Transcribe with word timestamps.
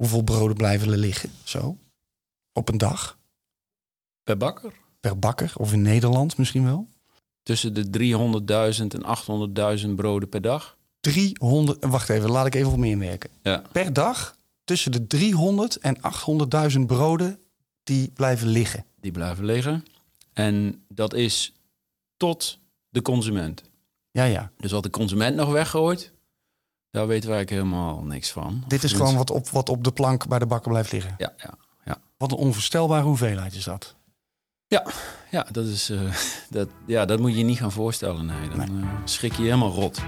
Hoeveel 0.00 0.22
broden 0.22 0.56
blijven 0.56 0.92
er 0.92 0.98
liggen? 0.98 1.30
Zo. 1.44 1.78
Op 2.52 2.68
een 2.68 2.78
dag. 2.78 3.18
Per 4.22 4.36
bakker? 4.36 4.72
Per 5.00 5.18
bakker. 5.18 5.52
Of 5.56 5.72
in 5.72 5.82
Nederland 5.82 6.36
misschien 6.36 6.64
wel. 6.64 6.88
Tussen 7.42 7.74
de 7.74 7.84
300.000 8.78 8.86
en 8.86 9.78
800.000 9.86 9.94
broden 9.94 10.28
per 10.28 10.40
dag. 10.40 10.76
300. 11.00 11.84
Wacht 11.84 12.08
even, 12.08 12.30
laat 12.30 12.46
ik 12.46 12.54
even 12.54 12.72
op 12.72 12.78
me 12.78 12.88
inwerken. 12.88 13.30
Ja. 13.42 13.62
Per 13.72 13.92
dag 13.92 14.36
tussen 14.64 14.92
de 14.92 15.06
300 15.06 15.76
en 15.76 15.96
800.000 16.72 16.80
broden 16.86 17.38
die 17.82 18.10
blijven 18.10 18.48
liggen. 18.48 18.84
Die 19.00 19.12
blijven 19.12 19.44
liggen. 19.44 19.84
En 20.32 20.84
dat 20.88 21.14
is 21.14 21.52
tot 22.16 22.58
de 22.88 23.02
consument. 23.02 23.62
Ja, 24.10 24.24
ja. 24.24 24.52
Dus 24.56 24.70
wat 24.70 24.82
de 24.82 24.90
consument 24.90 25.36
nog 25.36 25.50
weggooit, 25.52 26.12
daar 26.90 27.06
weten 27.06 27.28
wij 27.28 27.36
eigenlijk 27.36 27.50
helemaal 27.50 28.02
niks 28.02 28.30
van. 28.30 28.64
Dit 28.66 28.82
is 28.82 28.92
gewoon 28.92 29.16
wat 29.16 29.30
op, 29.30 29.48
wat 29.48 29.68
op 29.68 29.84
de 29.84 29.92
plank 29.92 30.28
bij 30.28 30.38
de 30.38 30.46
bakker 30.46 30.70
blijft 30.70 30.92
liggen. 30.92 31.14
Ja, 31.18 31.32
ja, 31.36 31.54
ja. 31.84 31.96
Wat 32.16 32.32
een 32.32 32.38
onvoorstelbare 32.38 33.04
hoeveelheid 33.04 33.54
is 33.54 33.64
dat. 33.64 33.94
Ja, 34.66 34.86
ja, 35.30 35.46
dat, 35.50 35.66
is, 35.66 35.90
eh, 35.90 36.00
dat, 36.50 36.68
ja 36.86 37.04
dat 37.04 37.20
moet 37.20 37.30
je 37.30 37.38
je 37.38 37.44
niet 37.44 37.58
gaan 37.58 37.72
voorstellen. 37.72 38.26
Nee, 38.26 38.48
dan 38.48 38.60
eh, 38.60 38.88
schrik 39.04 39.32
je 39.32 39.42
helemaal 39.42 39.72
rot. 39.72 40.00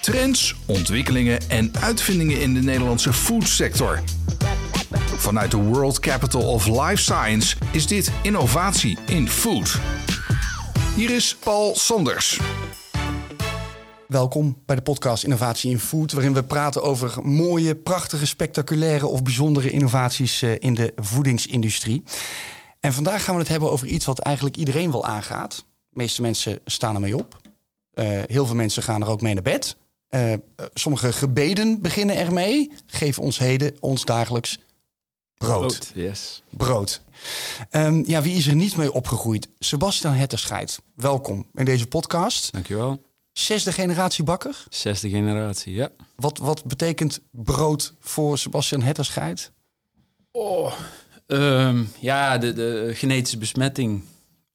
Trends, 0.00 0.54
ontwikkelingen 0.66 1.48
en 1.48 1.76
uitvindingen 1.80 2.40
in 2.40 2.54
de 2.54 2.60
Nederlandse 2.60 3.12
foodsector. 3.12 4.02
Vanuit 5.16 5.50
de 5.50 5.56
World 5.56 6.00
Capital 6.00 6.42
of 6.42 6.66
Life 6.66 6.96
Science 6.96 7.56
is 7.72 7.86
dit 7.86 8.12
innovatie 8.22 8.98
in 9.06 9.28
food. 9.28 9.78
Hier 10.94 11.10
is 11.10 11.36
Paul 11.36 11.76
Sanders. 11.76 12.40
Welkom 14.10 14.62
bij 14.66 14.76
de 14.76 14.82
podcast 14.82 15.24
Innovatie 15.24 15.70
in 15.70 15.78
Food, 15.78 16.12
waarin 16.12 16.34
we 16.34 16.44
praten 16.44 16.82
over 16.82 17.18
mooie, 17.22 17.74
prachtige, 17.74 18.26
spectaculaire 18.26 19.06
of 19.06 19.22
bijzondere 19.22 19.70
innovaties 19.70 20.42
eh, 20.42 20.54
in 20.58 20.74
de 20.74 20.92
voedingsindustrie. 20.96 22.02
En 22.80 22.92
vandaag 22.92 23.24
gaan 23.24 23.34
we 23.34 23.40
het 23.40 23.50
hebben 23.50 23.70
over 23.70 23.86
iets 23.86 24.04
wat 24.04 24.18
eigenlijk 24.18 24.56
iedereen 24.56 24.90
wel 24.90 25.06
aangaat. 25.06 25.56
De 25.56 25.64
meeste 25.90 26.22
mensen 26.22 26.60
staan 26.64 26.94
ermee 26.94 27.16
op. 27.16 27.40
Uh, 27.94 28.22
heel 28.26 28.46
veel 28.46 28.54
mensen 28.54 28.82
gaan 28.82 29.02
er 29.02 29.08
ook 29.08 29.20
mee 29.20 29.34
naar 29.34 29.42
bed. 29.42 29.76
Uh, 30.10 30.32
sommige 30.74 31.12
gebeden 31.12 31.80
beginnen 31.80 32.16
ermee. 32.16 32.72
Geef 32.86 33.18
ons 33.18 33.38
heden 33.38 33.76
ons 33.80 34.04
dagelijks 34.04 34.58
brood. 35.34 35.60
Brood, 35.60 35.92
yes. 35.94 36.42
Brood. 36.50 37.02
Um, 37.70 38.04
ja, 38.06 38.22
wie 38.22 38.36
is 38.36 38.46
er 38.46 38.54
niet 38.54 38.76
mee 38.76 38.92
opgegroeid? 38.92 39.48
Sebastian 39.58 40.14
Hetterscheid. 40.14 40.80
Welkom 40.94 41.46
in 41.54 41.64
deze 41.64 41.86
podcast. 41.86 42.52
Dankjewel. 42.52 43.09
Zesde 43.32 43.72
generatie 43.72 44.24
bakker? 44.24 44.64
Zesde 44.68 45.08
generatie, 45.08 45.74
ja. 45.74 45.88
Wat, 46.16 46.38
wat 46.38 46.64
betekent 46.64 47.20
brood 47.30 47.94
voor 48.00 48.38
Sebastian 48.38 48.82
Hetterscheid? 48.82 49.52
Oh, 50.32 50.72
um, 51.26 51.92
ja, 51.98 52.38
de, 52.38 52.52
de, 52.52 52.90
genetische 52.94 53.38
besmetting. 53.38 54.02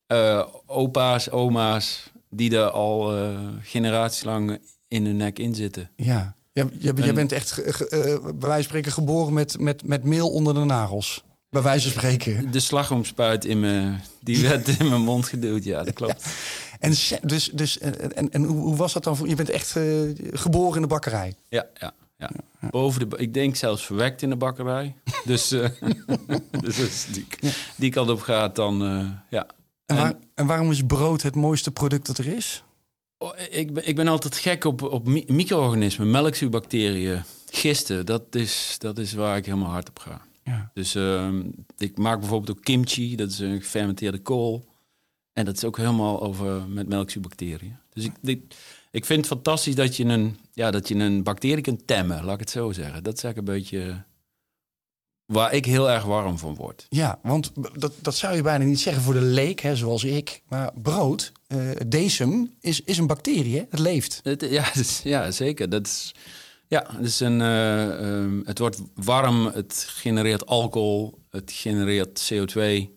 Uh, 0.07 0.45
opa's, 0.65 1.29
oma's, 1.29 2.11
die 2.29 2.57
er 2.57 2.69
al 2.69 3.17
uh, 3.17 3.39
generaties 3.61 4.23
lang 4.23 4.59
in 4.87 5.05
hun 5.05 5.17
nek 5.17 5.39
in 5.39 5.55
zitten. 5.55 5.89
Ja, 5.95 6.35
jij, 6.53 6.67
jij, 6.79 6.93
jij 6.95 7.13
bent 7.13 7.31
echt, 7.31 7.51
ge, 7.51 7.73
ge, 7.73 7.83
uh, 7.91 8.23
bij 8.23 8.33
wijze 8.39 8.53
van 8.53 8.63
spreken, 8.63 8.91
geboren 8.91 9.33
met, 9.33 9.59
met, 9.59 9.83
met 9.83 10.03
meel 10.03 10.29
onder 10.29 10.53
de 10.53 10.63
nagels. 10.63 11.23
Bij 11.49 11.61
wijze 11.61 11.91
van 11.91 12.01
spreken. 12.01 12.51
De 12.51 12.59
slagroomspuit 12.59 13.45
in 13.45 13.59
me, 13.59 13.95
die 14.21 14.41
werd 14.47 14.67
in 14.79 14.89
mijn 14.89 15.01
mond 15.01 15.27
geduwd, 15.27 15.63
ja, 15.63 15.83
dat 15.83 15.93
klopt. 15.93 16.23
Ja. 16.23 16.29
En, 16.79 16.89
dus, 17.21 17.49
dus, 17.53 17.79
en, 17.79 18.31
en 18.31 18.43
hoe, 18.43 18.75
was 18.75 18.93
dat 18.93 19.03
dan? 19.03 19.17
Voor, 19.17 19.27
je 19.27 19.35
bent 19.35 19.49
echt 19.49 19.75
uh, 19.75 20.15
geboren 20.31 20.75
in 20.75 20.81
de 20.81 20.87
bakkerij? 20.87 21.35
Ja, 21.49 21.65
ja, 21.73 21.93
ja. 22.17 22.29
Boven 22.69 23.09
de, 23.09 23.17
ik 23.17 23.33
denk 23.33 23.55
zelfs 23.55 23.85
verwekt 23.85 24.21
in 24.21 24.29
de 24.29 24.35
bakkerij. 24.35 24.95
dus, 25.25 25.51
uh, 25.51 25.67
dus 26.65 27.05
die, 27.11 27.27
die 27.75 27.91
kant 27.91 28.09
op 28.09 28.21
gaat, 28.21 28.55
dan 28.55 28.83
uh, 28.83 29.09
ja. 29.29 29.47
En, 29.85 29.95
waar, 29.95 30.13
en 30.33 30.45
waarom 30.45 30.71
is 30.71 30.83
brood 30.83 31.21
het 31.21 31.35
mooiste 31.35 31.71
product 31.71 32.05
dat 32.05 32.17
er 32.17 32.27
is? 32.27 32.63
Oh, 33.17 33.31
ik, 33.49 33.73
ben, 33.73 33.87
ik 33.87 33.95
ben 33.95 34.07
altijd 34.07 34.35
gek 34.37 34.63
op, 34.63 34.81
op 34.81 35.07
micro-organismen, 35.27 36.11
melkzuurbacteriën, 36.11 37.23
gisten. 37.49 38.05
Dat 38.05 38.35
is, 38.35 38.75
dat 38.79 38.97
is 38.97 39.13
waar 39.13 39.37
ik 39.37 39.45
helemaal 39.45 39.71
hard 39.71 39.89
op 39.89 39.99
ga. 39.99 40.21
Ja. 40.43 40.71
Dus 40.73 40.95
uh, 40.95 41.29
ik 41.77 41.97
maak 41.97 42.19
bijvoorbeeld 42.19 42.57
ook 42.57 42.63
kimchi, 42.63 43.15
dat 43.15 43.29
is 43.29 43.39
een 43.39 43.61
gefermenteerde 43.61 44.19
kool. 44.19 44.65
En 45.35 45.45
dat 45.45 45.55
is 45.55 45.63
ook 45.63 45.77
helemaal 45.77 46.21
over 46.21 46.67
met 46.67 46.87
melkzuurbacteriën. 46.87 47.77
Dus 47.93 48.03
ik, 48.03 48.11
ik, 48.21 48.55
ik 48.91 49.05
vind 49.05 49.19
het 49.19 49.27
fantastisch 49.27 49.75
dat 49.75 49.95
je, 49.95 50.05
een, 50.05 50.37
ja, 50.53 50.71
dat 50.71 50.87
je 50.87 50.95
een 50.95 51.23
bacterie 51.23 51.61
kunt 51.61 51.87
temmen, 51.87 52.23
laat 52.23 52.33
ik 52.33 52.39
het 52.39 52.49
zo 52.49 52.71
zeggen. 52.71 53.03
Dat 53.03 53.17
is 53.17 53.23
eigenlijk 53.23 53.47
een 53.47 53.59
beetje 53.59 54.03
waar 55.25 55.53
ik 55.53 55.65
heel 55.65 55.89
erg 55.89 56.03
warm 56.03 56.37
van 56.37 56.55
word. 56.55 56.85
Ja, 56.89 57.19
want 57.23 57.51
dat, 57.73 57.93
dat 58.01 58.15
zou 58.15 58.35
je 58.35 58.41
bijna 58.41 58.65
niet 58.65 58.79
zeggen 58.79 59.03
voor 59.03 59.13
de 59.13 59.21
leek, 59.21 59.59
hè, 59.59 59.75
zoals 59.75 60.03
ik. 60.03 60.41
Maar 60.47 60.71
brood, 60.81 61.31
uh, 61.47 61.71
decem, 61.87 62.55
is, 62.59 62.81
is 62.81 62.97
een 62.97 63.07
bacterie, 63.07 63.55
hè? 63.55 63.63
het 63.69 63.79
leeft. 63.79 64.19
Het, 64.23 64.45
ja, 64.49 64.73
is, 64.73 65.01
ja, 65.13 65.31
zeker. 65.31 65.69
Dat 65.69 65.85
is, 65.85 66.15
ja, 66.67 66.85
het, 66.91 67.05
is 67.05 67.19
een, 67.19 67.39
uh, 67.39 68.21
um, 68.21 68.41
het 68.45 68.59
wordt 68.59 68.81
warm, 68.93 69.45
het 69.45 69.85
genereert 69.89 70.45
alcohol, 70.45 71.19
het 71.29 71.51
genereert 71.51 72.33
CO2. 72.33 72.94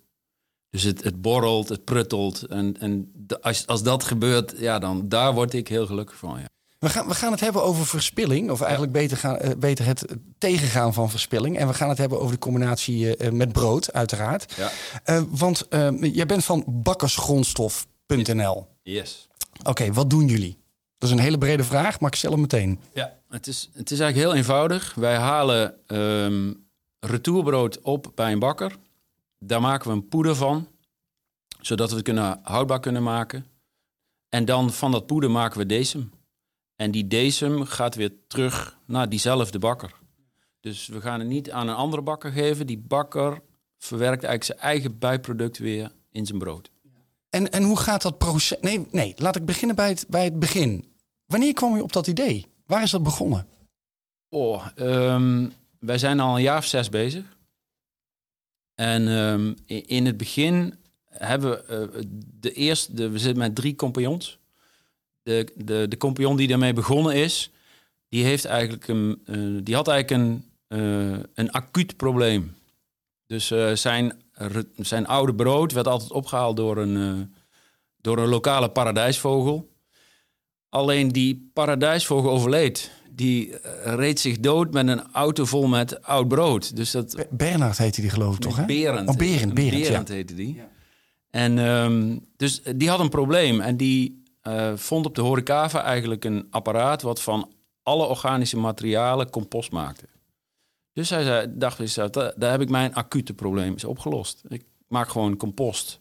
Dus 0.70 0.82
het, 0.82 1.04
het 1.04 1.22
borrelt, 1.22 1.68
het 1.68 1.84
pruttelt. 1.84 2.42
En, 2.42 2.80
en 2.80 3.10
de, 3.14 3.40
als, 3.40 3.66
als 3.66 3.82
dat 3.82 4.04
gebeurt, 4.04 4.54
ja, 4.56 4.78
dan 4.78 5.08
daar 5.08 5.34
word 5.34 5.54
ik 5.54 5.68
heel 5.68 5.86
gelukkig 5.86 6.16
van. 6.16 6.38
Ja. 6.38 6.48
We 6.78 6.88
gaan, 6.88 7.08
we 7.08 7.14
gaan 7.14 7.30
het 7.30 7.40
hebben 7.40 7.62
over 7.62 7.86
verspilling, 7.86 8.50
of 8.50 8.60
eigenlijk 8.60 8.92
beter, 8.92 9.16
gaan, 9.16 9.38
uh, 9.44 9.50
beter 9.58 9.86
het 9.86 10.04
tegengaan 10.38 10.94
van 10.94 11.10
verspilling. 11.10 11.58
En 11.58 11.66
we 11.66 11.74
gaan 11.74 11.88
het 11.88 11.98
hebben 11.98 12.20
over 12.20 12.32
de 12.32 12.38
combinatie 12.38 13.16
uh, 13.16 13.30
met 13.30 13.52
brood, 13.52 13.92
uiteraard. 13.92 14.54
Ja. 14.56 14.70
Uh, 15.06 15.22
want 15.28 15.66
jij 16.00 16.26
bent 16.26 16.44
van 16.44 16.64
bakkersgrondstof.nl. 16.66 18.66
Yes. 18.82 19.28
Oké, 19.58 19.68
okay, 19.68 19.92
wat 19.92 20.10
doen 20.10 20.26
jullie? 20.26 20.58
Dat 20.98 21.08
is 21.08 21.14
een 21.14 21.22
hele 21.22 21.38
brede 21.38 21.64
vraag, 21.64 22.00
maar 22.00 22.10
ik 22.10 22.16
stel 22.16 22.30
hem 22.30 22.40
meteen. 22.40 22.80
Ja, 22.92 23.16
het 23.28 23.46
is, 23.46 23.70
het 23.74 23.90
is 23.90 24.00
eigenlijk 24.00 24.30
heel 24.30 24.38
eenvoudig. 24.38 24.94
Wij 24.94 25.16
halen 25.16 25.74
um, 25.86 26.66
retourbrood 27.00 27.80
op 27.80 28.12
bij 28.14 28.32
een 28.32 28.38
bakker. 28.38 28.76
Daar 29.38 29.60
maken 29.60 29.88
we 29.88 29.96
een 29.96 30.08
poeder 30.08 30.34
van, 30.34 30.68
zodat 31.60 31.88
we 31.88 31.94
het 31.94 32.04
kunnen 32.04 32.40
houdbaar 32.42 32.80
kunnen 32.80 33.02
maken. 33.02 33.46
En 34.28 34.44
dan 34.44 34.72
van 34.72 34.90
dat 34.90 35.06
poeder 35.06 35.30
maken 35.30 35.58
we 35.58 35.66
decem. 35.66 36.12
En 36.76 36.90
die 36.90 37.06
decem 37.06 37.64
gaat 37.64 37.94
weer 37.94 38.12
terug 38.26 38.78
naar 38.84 39.08
diezelfde 39.08 39.58
bakker. 39.58 39.94
Dus 40.60 40.86
we 40.86 41.00
gaan 41.00 41.18
het 41.18 41.28
niet 41.28 41.50
aan 41.50 41.68
een 41.68 41.74
andere 41.74 42.02
bakker 42.02 42.32
geven. 42.32 42.66
Die 42.66 42.78
bakker 42.78 43.42
verwerkt 43.78 44.24
eigenlijk 44.24 44.44
zijn 44.44 44.58
eigen 44.58 44.98
bijproduct 44.98 45.58
weer 45.58 45.92
in 46.10 46.26
zijn 46.26 46.38
brood. 46.38 46.70
En, 47.30 47.50
en 47.50 47.62
hoe 47.62 47.78
gaat 47.78 48.02
dat 48.02 48.18
proces? 48.18 48.60
Nee, 48.60 48.86
nee, 48.90 49.14
laat 49.16 49.36
ik 49.36 49.44
beginnen 49.44 49.76
bij 49.76 49.88
het, 49.88 50.06
bij 50.08 50.24
het 50.24 50.38
begin. 50.38 50.92
Wanneer 51.26 51.52
kwam 51.52 51.76
je 51.76 51.82
op 51.82 51.92
dat 51.92 52.06
idee? 52.06 52.46
Waar 52.66 52.82
is 52.82 52.90
dat 52.90 53.02
begonnen? 53.02 53.46
Oh, 54.28 54.66
um, 54.76 55.52
wij 55.78 55.98
zijn 55.98 56.20
al 56.20 56.36
een 56.36 56.42
jaar 56.42 56.58
of 56.58 56.64
zes 56.64 56.88
bezig. 56.88 57.37
En 58.78 59.08
um, 59.08 59.54
in 59.66 60.06
het 60.06 60.16
begin 60.16 60.74
hebben 61.08 61.50
we 61.50 61.90
uh, 61.94 62.02
de 62.40 62.52
eerste, 62.52 62.94
de, 62.94 63.10
we 63.10 63.18
zitten 63.18 63.38
met 63.38 63.54
drie 63.54 63.74
compagnons. 63.74 64.38
De, 65.22 65.52
de, 65.56 65.86
de 65.88 66.34
die 66.36 66.48
daarmee 66.48 66.72
begonnen 66.72 67.14
is, 67.14 67.50
die, 68.08 68.24
heeft 68.24 68.44
eigenlijk 68.44 68.88
een, 68.88 69.22
uh, 69.26 69.60
die 69.62 69.74
had 69.74 69.88
eigenlijk 69.88 70.22
een, 70.22 70.44
uh, 70.78 71.18
een 71.34 71.50
acuut 71.50 71.96
probleem. 71.96 72.54
Dus 73.26 73.46
zijn, 73.72 74.22
zijn 74.76 75.06
oude 75.06 75.34
brood 75.34 75.72
werd 75.72 75.86
altijd 75.86 76.10
opgehaald 76.10 76.56
door 76.56 76.76
een, 76.76 77.34
door 77.96 78.18
een 78.18 78.28
lokale 78.28 78.70
paradijsvogel. 78.70 79.72
Alleen 80.68 81.08
die 81.08 81.50
paradijsvogel 81.52 82.30
overleed. 82.30 82.90
Die 83.18 83.54
reed 83.84 84.20
zich 84.20 84.40
dood 84.40 84.72
met 84.72 84.88
een 84.88 85.12
auto 85.12 85.44
vol 85.44 85.66
met 85.66 86.02
oud 86.02 86.28
brood. 86.28 86.76
Dus 86.76 86.90
dat... 86.90 87.26
Bernard 87.30 87.78
heette 87.78 88.00
die 88.00 88.10
geloof 88.10 88.34
ik 88.34 88.40
toch, 88.40 88.56
hè? 88.56 88.64
Berend. 88.64 89.08
Oh, 89.08 89.16
Berend, 89.16 89.54
Berend, 89.54 89.80
Berend 89.80 90.08
ja. 90.08 90.14
heette 90.14 90.34
die. 90.34 90.54
Ja. 90.54 90.68
En 91.30 91.58
um, 91.58 92.26
dus 92.36 92.62
die 92.76 92.88
had 92.88 93.00
een 93.00 93.08
probleem. 93.08 93.60
En 93.60 93.76
die 93.76 94.22
uh, 94.42 94.72
vond 94.76 95.06
op 95.06 95.14
de 95.14 95.20
Horecava 95.20 95.82
eigenlijk 95.82 96.24
een 96.24 96.46
apparaat... 96.50 97.02
wat 97.02 97.22
van 97.22 97.52
alle 97.82 98.06
organische 98.06 98.56
materialen 98.56 99.30
compost 99.30 99.70
maakte. 99.70 100.06
Dus 100.92 101.10
hij 101.10 101.24
zei, 101.24 101.46
dacht 101.50 101.94
daar, 101.94 102.32
daar 102.36 102.50
heb 102.50 102.60
ik 102.60 102.68
mijn 102.68 102.94
acute 102.94 103.34
probleem 103.34 103.74
is 103.74 103.84
opgelost. 103.84 104.42
Ik 104.48 104.64
maak 104.88 105.08
gewoon 105.08 105.36
compost 105.36 106.00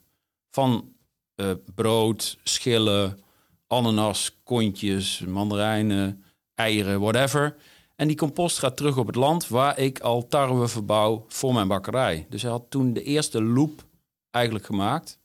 van 0.49 0.89
uh, 1.35 1.51
brood, 1.75 2.37
schillen, 2.43 3.19
ananas, 3.67 4.39
kontjes, 4.43 5.23
mandarijnen, 5.27 6.23
eieren, 6.57 6.99
whatever. 6.99 7.55
En 7.95 8.07
die 8.07 8.17
compost 8.17 8.59
gaat 8.59 8.77
terug 8.77 8.97
op 8.97 9.07
het 9.07 9.15
land 9.15 9.47
waar 9.47 9.79
ik 9.79 9.99
al 9.99 10.27
tarwe 10.27 10.67
verbouw 10.67 11.25
voor 11.27 11.53
mijn 11.53 11.67
bakkerij. 11.67 12.25
Dus 12.29 12.41
hij 12.41 12.51
had 12.51 12.65
toen 12.69 12.93
de 12.93 13.03
eerste 13.03 13.43
loop 13.43 13.85
eigenlijk 14.31 14.65
gemaakt. 14.65 15.19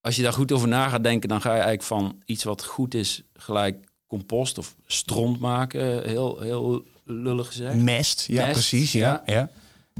Als 0.00 0.16
je 0.16 0.22
daar 0.22 0.32
goed 0.32 0.52
over 0.52 0.68
na 0.68 0.88
gaat 0.88 1.04
denken, 1.04 1.28
dan 1.28 1.40
ga 1.40 1.48
je 1.48 1.60
eigenlijk 1.60 1.82
van 1.82 2.22
iets 2.24 2.44
wat 2.44 2.64
goed 2.64 2.94
is 2.94 3.22
gelijk 3.34 3.84
compost 4.06 4.58
of 4.58 4.76
stront 4.86 5.40
maken. 5.40 6.08
Heel, 6.08 6.40
heel 6.40 6.84
lullig 7.04 7.46
gezegd. 7.46 7.74
Mest, 7.74 8.26
ja, 8.26 8.40
Mest, 8.40 8.52
precies. 8.52 8.92
Ja, 8.92 9.22
ja. 9.26 9.50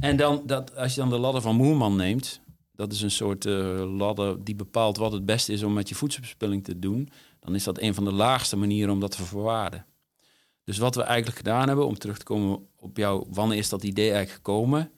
En 0.00 0.16
dan, 0.16 0.42
dat, 0.46 0.76
als 0.76 0.94
je 0.94 1.00
dan 1.00 1.10
de 1.10 1.18
ladder 1.18 1.42
van 1.42 1.56
Moerman 1.56 1.96
neemt, 1.96 2.40
dat 2.72 2.92
is 2.92 3.02
een 3.02 3.10
soort 3.10 3.44
uh, 3.44 3.96
ladder 3.96 4.44
die 4.44 4.54
bepaalt 4.54 4.96
wat 4.96 5.12
het 5.12 5.26
beste 5.26 5.52
is 5.52 5.62
om 5.62 5.72
met 5.72 5.88
je 5.88 5.94
voedselverspilling 5.94 6.64
te 6.64 6.78
doen, 6.78 7.08
dan 7.40 7.54
is 7.54 7.64
dat 7.64 7.80
een 7.80 7.94
van 7.94 8.04
de 8.04 8.12
laagste 8.12 8.56
manieren 8.56 8.92
om 8.92 9.00
dat 9.00 9.10
te 9.10 9.24
verwaarden. 9.24 9.86
Dus 10.64 10.78
wat 10.78 10.94
we 10.94 11.02
eigenlijk 11.02 11.36
gedaan 11.36 11.66
hebben, 11.68 11.86
om 11.86 11.98
terug 11.98 12.18
te 12.18 12.24
komen 12.24 12.68
op 12.76 12.96
jou, 12.96 13.26
wanneer 13.30 13.58
is 13.58 13.68
dat 13.68 13.82
idee 13.82 14.10
eigenlijk 14.10 14.34
gekomen? 14.34 14.90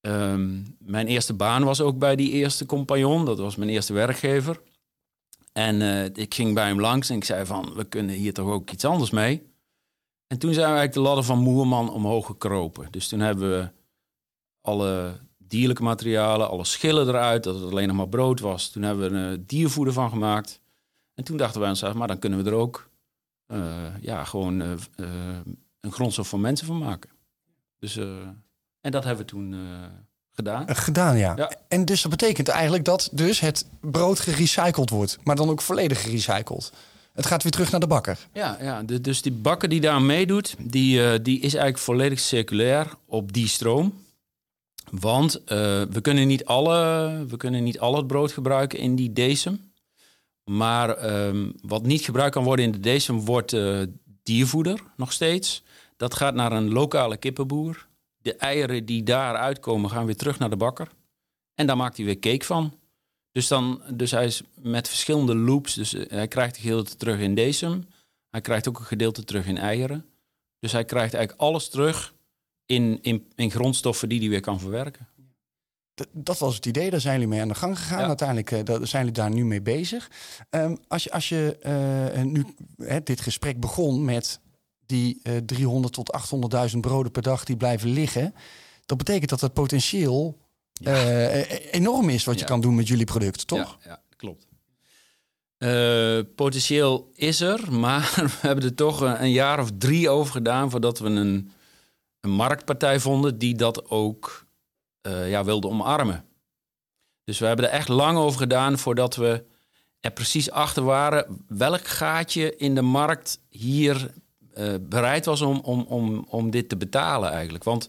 Um, 0.00 0.76
mijn 0.78 1.06
eerste 1.06 1.34
baan 1.34 1.64
was 1.64 1.80
ook 1.80 1.98
bij 1.98 2.16
die 2.16 2.30
eerste 2.30 2.66
compagnon, 2.66 3.24
dat 3.24 3.38
was 3.38 3.56
mijn 3.56 3.70
eerste 3.70 3.92
werkgever. 3.92 4.60
En 5.52 5.80
uh, 5.80 6.04
ik 6.04 6.34
ging 6.34 6.54
bij 6.54 6.66
hem 6.66 6.80
langs 6.80 7.10
en 7.10 7.16
ik 7.16 7.24
zei 7.24 7.46
van, 7.46 7.74
we 7.74 7.84
kunnen 7.84 8.14
hier 8.14 8.32
toch 8.32 8.48
ook 8.48 8.70
iets 8.70 8.84
anders 8.84 9.10
mee. 9.10 9.52
En 10.26 10.38
toen 10.38 10.54
zijn 10.54 10.70
we 10.70 10.76
eigenlijk 10.76 10.92
de 10.94 11.00
ladder 11.00 11.24
van 11.24 11.38
Moerman 11.38 11.90
omhoog 11.90 12.26
gekropen. 12.26 12.88
Dus 12.90 13.08
toen 13.08 13.20
hebben 13.20 13.50
we 13.50 13.70
alle 14.60 15.20
dierlijke 15.38 15.82
materialen, 15.82 16.48
alle 16.48 16.64
schillen 16.64 17.08
eruit, 17.08 17.44
dat 17.44 17.54
het 17.54 17.70
alleen 17.70 17.88
nog 17.88 17.96
maar 17.96 18.08
brood 18.08 18.40
was. 18.40 18.70
Toen 18.70 18.82
hebben 18.82 19.10
we 19.10 19.16
een 19.16 19.46
diervoeder 19.46 19.94
van 19.94 20.10
gemaakt. 20.10 20.60
En 21.14 21.24
toen 21.24 21.36
dachten 21.36 21.60
wij 21.60 21.68
onszelf, 21.68 21.94
maar 21.94 22.08
dan 22.08 22.18
kunnen 22.18 22.44
we 22.44 22.50
er 22.50 22.56
ook 22.56 22.90
ja, 24.00 24.24
gewoon 24.24 24.62
uh, 24.62 24.70
uh, 24.96 25.06
een 25.80 25.92
grondstof 25.92 26.28
voor 26.28 26.40
mensen 26.40 26.66
van 26.66 26.78
maken. 26.78 27.10
Dus, 27.78 27.96
en 28.80 28.90
dat 28.90 29.04
hebben 29.04 29.24
we 29.24 29.30
toen 29.30 29.54
gedaan. 30.32 30.76
Gedaan, 30.76 31.16
ja. 31.16 31.32
ja. 31.36 31.52
En 31.68 31.84
dus 31.84 32.02
dat 32.02 32.10
betekent 32.10 32.48
eigenlijk 32.48 32.84
dat 32.84 33.08
dus 33.12 33.40
het 33.40 33.66
brood 33.80 34.20
gerecycled 34.20 34.90
wordt, 34.90 35.18
maar 35.22 35.36
dan 35.36 35.48
ook 35.48 35.60
volledig 35.60 36.02
gerecycled. 36.02 36.72
Het 37.12 37.26
gaat 37.26 37.42
weer 37.42 37.52
terug 37.52 37.70
naar 37.70 37.80
de 37.80 37.86
bakker. 37.86 38.18
Ja, 38.32 38.56
ja 38.60 38.82
de, 38.82 39.00
dus 39.00 39.22
die 39.22 39.32
bakker 39.32 39.68
die 39.68 39.80
daar 39.80 40.02
meedoet, 40.02 40.54
die, 40.58 41.22
die 41.22 41.36
is 41.36 41.54
eigenlijk 41.54 41.78
volledig 41.78 42.20
circulair 42.20 42.94
op 43.06 43.32
die 43.32 43.48
stroom. 43.48 44.04
Want 44.90 45.36
uh, 45.36 45.46
we, 45.90 46.00
kunnen 46.02 46.26
niet 46.26 46.44
alle, 46.44 47.24
we 47.28 47.36
kunnen 47.36 47.64
niet 47.64 47.80
al 47.80 47.96
het 47.96 48.06
brood 48.06 48.32
gebruiken 48.32 48.78
in 48.78 48.96
die 48.96 49.12
decem. 49.12 49.72
Maar 50.44 51.14
um, 51.26 51.54
wat 51.62 51.82
niet 51.82 52.04
gebruikt 52.04 52.34
kan 52.34 52.44
worden 52.44 52.64
in 52.64 52.72
de 52.72 52.80
decem 52.80 53.24
wordt 53.24 53.52
uh, 53.52 53.82
diervoeder 54.22 54.82
nog 54.96 55.12
steeds. 55.12 55.62
Dat 55.96 56.14
gaat 56.14 56.34
naar 56.34 56.52
een 56.52 56.72
lokale 56.72 57.16
kippenboer. 57.16 57.86
De 58.16 58.36
eieren 58.36 58.86
die 58.86 59.02
daar 59.02 59.36
uitkomen 59.36 59.90
gaan 59.90 60.06
weer 60.06 60.16
terug 60.16 60.38
naar 60.38 60.50
de 60.50 60.56
bakker. 60.56 60.88
En 61.54 61.66
daar 61.66 61.76
maakt 61.76 61.96
hij 61.96 62.06
weer 62.06 62.18
cake 62.18 62.44
van. 62.44 62.78
Dus, 63.32 63.48
dan, 63.48 63.82
dus 63.92 64.10
hij 64.10 64.24
is 64.24 64.42
met 64.54 64.88
verschillende 64.88 65.34
loops. 65.34 65.74
Dus 65.74 65.94
eh, 65.94 66.10
hij 66.10 66.28
krijgt 66.28 66.56
een 66.56 66.62
gedeelte 66.62 66.96
terug 66.96 67.18
in 67.18 67.34
decem. 67.34 67.88
Hij 68.30 68.40
krijgt 68.40 68.68
ook 68.68 68.78
een 68.78 68.84
gedeelte 68.84 69.24
terug 69.24 69.46
in 69.46 69.58
eieren. 69.58 70.06
Dus 70.58 70.72
hij 70.72 70.84
krijgt 70.84 71.14
eigenlijk 71.14 71.42
alles 71.42 71.68
terug 71.68 72.14
in, 72.66 72.98
in, 73.02 73.32
in 73.34 73.50
grondstoffen 73.50 74.08
die 74.08 74.20
hij 74.20 74.28
weer 74.28 74.40
kan 74.40 74.60
verwerken. 74.60 75.08
Dat 76.12 76.38
was 76.38 76.54
het 76.54 76.66
idee, 76.66 76.90
daar 76.90 77.00
zijn 77.00 77.14
jullie 77.14 77.28
mee 77.28 77.40
aan 77.40 77.48
de 77.48 77.54
gang 77.54 77.78
gegaan. 77.78 78.08
Uiteindelijk 78.08 78.50
uh, 78.50 78.60
zijn 78.64 79.04
jullie 79.04 79.20
daar 79.20 79.30
nu 79.30 79.44
mee 79.44 79.62
bezig. 79.62 80.10
Um, 80.50 80.78
als 80.88 81.04
je, 81.04 81.12
als 81.12 81.28
je 81.28 81.58
uh, 82.16 82.22
nu 82.22 82.46
hè, 82.76 83.02
dit 83.02 83.20
gesprek 83.20 83.60
begon 83.60 84.04
met 84.04 84.40
die 84.86 85.20
uh, 85.22 85.36
300 85.36 85.94
tot 85.94 86.18
800.000 86.72 86.78
broden 86.80 87.12
per 87.12 87.22
dag 87.22 87.44
die 87.44 87.56
blijven 87.56 87.90
liggen, 87.90 88.34
dat 88.86 88.98
betekent 88.98 89.30
dat 89.30 89.40
het 89.40 89.52
potentieel 89.52 90.38
ja. 90.72 91.28
enorm 91.70 92.08
is 92.08 92.24
wat 92.24 92.38
je 92.38 92.44
kan 92.44 92.60
doen 92.60 92.74
met 92.74 92.88
jullie 92.88 93.06
product, 93.06 93.46
toch? 93.46 93.78
Ja, 93.84 93.90
ja 93.90 94.02
klopt. 94.16 94.46
potentieel 96.34 97.10
is 97.14 97.40
er, 97.40 97.72
maar 97.80 98.12
we 98.16 98.46
hebben 98.46 98.64
er 98.64 98.74
toch 98.74 99.00
een 99.00 99.32
jaar 99.32 99.60
of 99.60 99.70
drie 99.78 100.08
over 100.08 100.32
gedaan 100.32 100.70
voordat 100.70 100.98
we 100.98 101.08
een 101.08 101.50
een 102.24 102.30
marktpartij 102.30 103.00
vonden 103.00 103.38
die 103.38 103.54
dat 103.54 103.90
ook 103.90 104.43
uh, 105.06 105.30
ja, 105.30 105.44
wilde 105.44 105.68
omarmen. 105.68 106.24
Dus 107.24 107.38
we 107.38 107.46
hebben 107.46 107.64
er 107.64 107.70
echt 107.70 107.88
lang 107.88 108.18
over 108.18 108.38
gedaan 108.38 108.78
voordat 108.78 109.16
we 109.16 109.44
er 110.00 110.10
precies 110.10 110.50
achter 110.50 110.82
waren 110.82 111.44
welk 111.48 111.86
gaatje 111.86 112.56
in 112.56 112.74
de 112.74 112.82
markt 112.82 113.40
hier 113.48 114.10
uh, 114.54 114.74
bereid 114.80 115.24
was 115.24 115.40
om, 115.40 115.60
om, 115.60 115.80
om, 115.80 116.26
om 116.28 116.50
dit 116.50 116.68
te 116.68 116.76
betalen 116.76 117.30
eigenlijk. 117.30 117.64
Want 117.64 117.88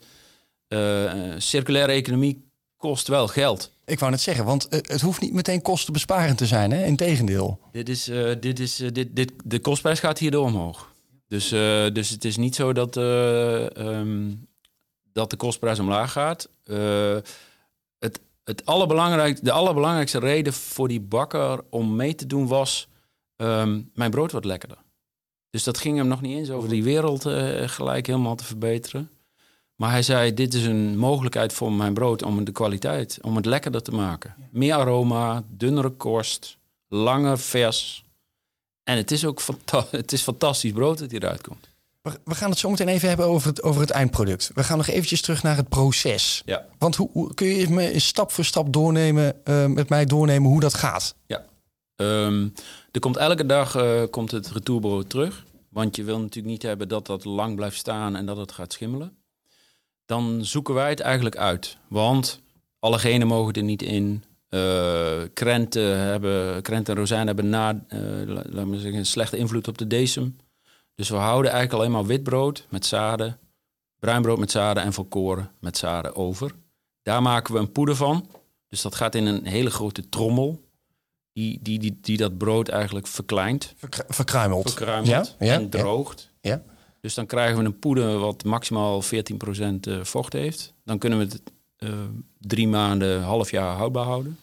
uh, 0.68 1.34
circulaire 1.38 1.92
economie 1.92 2.50
kost 2.78 3.08
wel 3.08 3.28
geld. 3.28 3.72
Ik 3.86 4.00
wou 4.00 4.12
net 4.12 4.22
zeggen, 4.22 4.46
want 4.46 4.68
het 4.70 5.02
hoeft 5.02 5.22
niet 5.22 5.34
meteen 5.34 5.62
kostenbesparend 5.62 6.38
te 6.38 6.46
zijn, 6.46 6.72
hè? 6.72 6.86
Integendeel. 6.86 7.60
Dit 7.72 7.90
is, 7.90 8.04
dit 8.40 8.60
is, 8.60 8.76
dit, 8.76 9.16
dit, 9.16 9.34
de 9.44 9.60
kostprijs 9.60 10.00
gaat 10.00 10.20
hierdoor 10.20 10.46
omhoog. 10.46 10.94
Dus, 11.28 11.50
dus 11.94 12.10
het 12.10 12.26
is 12.26 12.38
niet 12.38 12.56
zo 12.56 12.74
dat, 12.74 12.96
um, 13.78 14.48
dat 15.16 15.30
de 15.30 15.36
kostprijs 15.36 15.80
omlaag 15.80 16.12
gaat. 16.12 16.50
Uh, 16.66 17.18
het, 18.00 18.20
het 18.44 18.66
allerbelangrijkste, 18.66 19.46
de 19.46 19.52
allerbelangrijkste 19.52 20.20
reden 20.20 20.54
voor 20.54 20.88
die 20.88 21.02
bakker 21.02 21.60
om 21.70 21.96
mee 21.96 22.16
te 22.16 22.26
doen 22.26 22.48
was... 22.48 22.88
Um, 23.38 23.92
mijn 23.94 24.12
brood 24.12 24.32
wordt 24.32 24.46
lekkerder. 24.46 24.78
Dus 25.50 25.64
dat 25.64 25.78
ging 25.78 25.98
hem 25.98 26.08
nog 26.08 26.22
niet 26.22 26.38
eens 26.38 26.50
over 26.50 26.70
die 26.70 26.84
wereld 26.84 27.22
gelijk 27.66 28.08
helemaal 28.08 28.36
te 28.36 28.44
verbeteren. 28.44 29.10
Maar 29.76 29.92
hij 29.92 30.04
zei, 30.04 30.34
dit 30.34 30.54
is 30.54 30.66
een 30.66 30.98
mogelijkheid 30.98 31.54
voor 31.54 31.72
mijn 31.72 31.94
brood 31.94 32.24
om 32.24 32.44
de 32.44 32.52
kwaliteit, 32.52 33.20
om 33.22 33.36
het 33.36 33.46
lekkerder 33.46 33.82
te 33.82 33.92
maken. 33.92 34.36
Meer 34.52 34.74
aroma, 34.74 35.44
dunnere 35.48 35.90
korst, 35.90 36.58
langer 36.88 37.40
vers... 37.40 38.04
En 38.84 38.98
het 38.98 39.12
is 39.12 39.26
ook 39.26 39.42
het 39.92 40.12
is 40.12 40.22
fantastisch 40.22 40.72
brood 40.72 40.98
dat 40.98 41.12
hieruit 41.12 41.42
komt. 41.42 41.75
We 42.24 42.36
gaan 42.36 42.50
het 42.50 42.60
zo 42.60 42.70
meteen 42.70 42.88
even 42.88 43.08
hebben 43.08 43.26
over 43.26 43.48
het, 43.48 43.64
over 43.64 43.82
het 43.82 43.90
eindproduct. 43.90 44.52
We 44.54 44.64
gaan 44.64 44.78
nog 44.78 44.88
eventjes 44.88 45.22
terug 45.22 45.44
naar 45.44 45.56
het 45.56 45.70
proces. 45.70 46.42
Ja. 46.46 46.66
Want 46.78 46.96
hoe, 46.96 47.10
hoe 47.12 47.34
kun 47.34 47.48
je 47.48 47.70
me 47.70 48.00
stap 48.00 48.32
voor 48.32 48.46
stap 48.46 48.74
doornemen, 48.74 49.36
uh, 49.46 49.66
met 49.66 49.90
mij 49.90 50.06
doornemen 50.06 50.50
hoe 50.50 50.60
dat 50.60 50.74
gaat? 50.74 51.16
Ja. 51.26 51.46
Um, 51.96 52.54
er 52.92 53.00
komt 53.00 53.18
elke 53.18 53.46
dag 53.46 53.76
uh, 53.76 54.02
komt 54.10 54.32
het 54.32 54.52
retourbrood 54.52 55.10
terug. 55.10 55.46
Want 55.70 55.96
je 55.96 56.04
wil 56.04 56.20
natuurlijk 56.20 56.48
niet 56.48 56.62
hebben 56.62 56.88
dat 56.88 57.06
dat 57.06 57.26
lang 57.26 57.56
blijft 57.56 57.78
staan 57.78 58.16
en 58.16 58.26
dat 58.26 58.38
het 58.38 58.52
gaat 58.52 58.74
schimmelen. 58.74 59.18
Dan 60.06 60.46
zoeken 60.46 60.74
wij 60.74 60.90
het 60.90 61.00
eigenlijk 61.00 61.38
uit. 61.38 61.78
Want 61.88 62.42
alle 62.80 63.00
genen 63.00 63.28
mogen 63.28 63.54
er 63.54 63.64
niet 63.64 63.82
in. 63.82 64.24
Uh, 64.50 65.22
krenten, 65.34 66.00
hebben, 66.00 66.62
krenten 66.62 66.94
en 66.94 67.00
rozijnen 67.00 67.28
hebben 67.28 67.50
na, 67.50 67.86
laat 68.28 68.66
me 68.66 68.80
zeggen, 68.80 69.00
een 69.00 69.06
slechte 69.06 69.38
invloed 69.38 69.68
op 69.68 69.78
de 69.78 69.88
decem. 69.88 70.36
Dus 70.96 71.10
we 71.10 71.16
houden 71.16 71.52
eigenlijk 71.52 71.82
alleen 71.82 71.96
maar 71.96 72.06
witbrood 72.06 72.66
met 72.70 72.86
zaden, 72.86 73.40
bruinbrood 74.00 74.40
met 74.40 74.52
zaden 74.52 74.84
en 74.84 74.94
volkoren 74.94 75.52
met 75.60 75.78
zaden 75.78 76.16
over. 76.16 76.52
Daar 77.02 77.22
maken 77.22 77.54
we 77.54 77.60
een 77.60 77.72
poeder 77.72 77.96
van. 77.96 78.30
Dus 78.68 78.82
dat 78.82 78.96
gaat 78.96 79.16
in 79.16 79.26
een 79.26 79.46
hele 79.46 79.70
grote 79.70 80.10
trommel. 80.10 80.64
Die, 81.34 81.60
die, 81.62 81.80
die, 81.80 81.98
die 82.02 82.18
dat 82.18 82.38
brood 82.38 82.68
eigenlijk 82.68 83.08
verkleint. 83.08 83.74
verkruimelt. 84.08 84.72
Verkruimelt 84.72 85.36
ja, 85.40 85.54
en 85.54 85.70
droogt. 85.70 86.32
Ja. 86.42 86.64
Dus 87.02 87.14
dan 87.14 87.26
krijgen 87.26 87.58
we 87.58 87.64
een 87.64 87.80
poeder 87.80 88.20
wat 88.20 88.44
maximaal 88.44 89.04
14% 89.04 89.08
eh, 89.08 90.04
vocht 90.04 90.34
heeft. 90.34 90.74
Dan 90.84 90.98
kunnen 90.98 91.20
we 91.20 91.26
het 91.26 91.42
uh, 91.80 91.90
drie 92.40 92.68
maanden, 92.68 93.22
half 93.22 93.52
jaar 93.52 93.76
houdbaar 93.76 94.06
houden. 94.06 94.40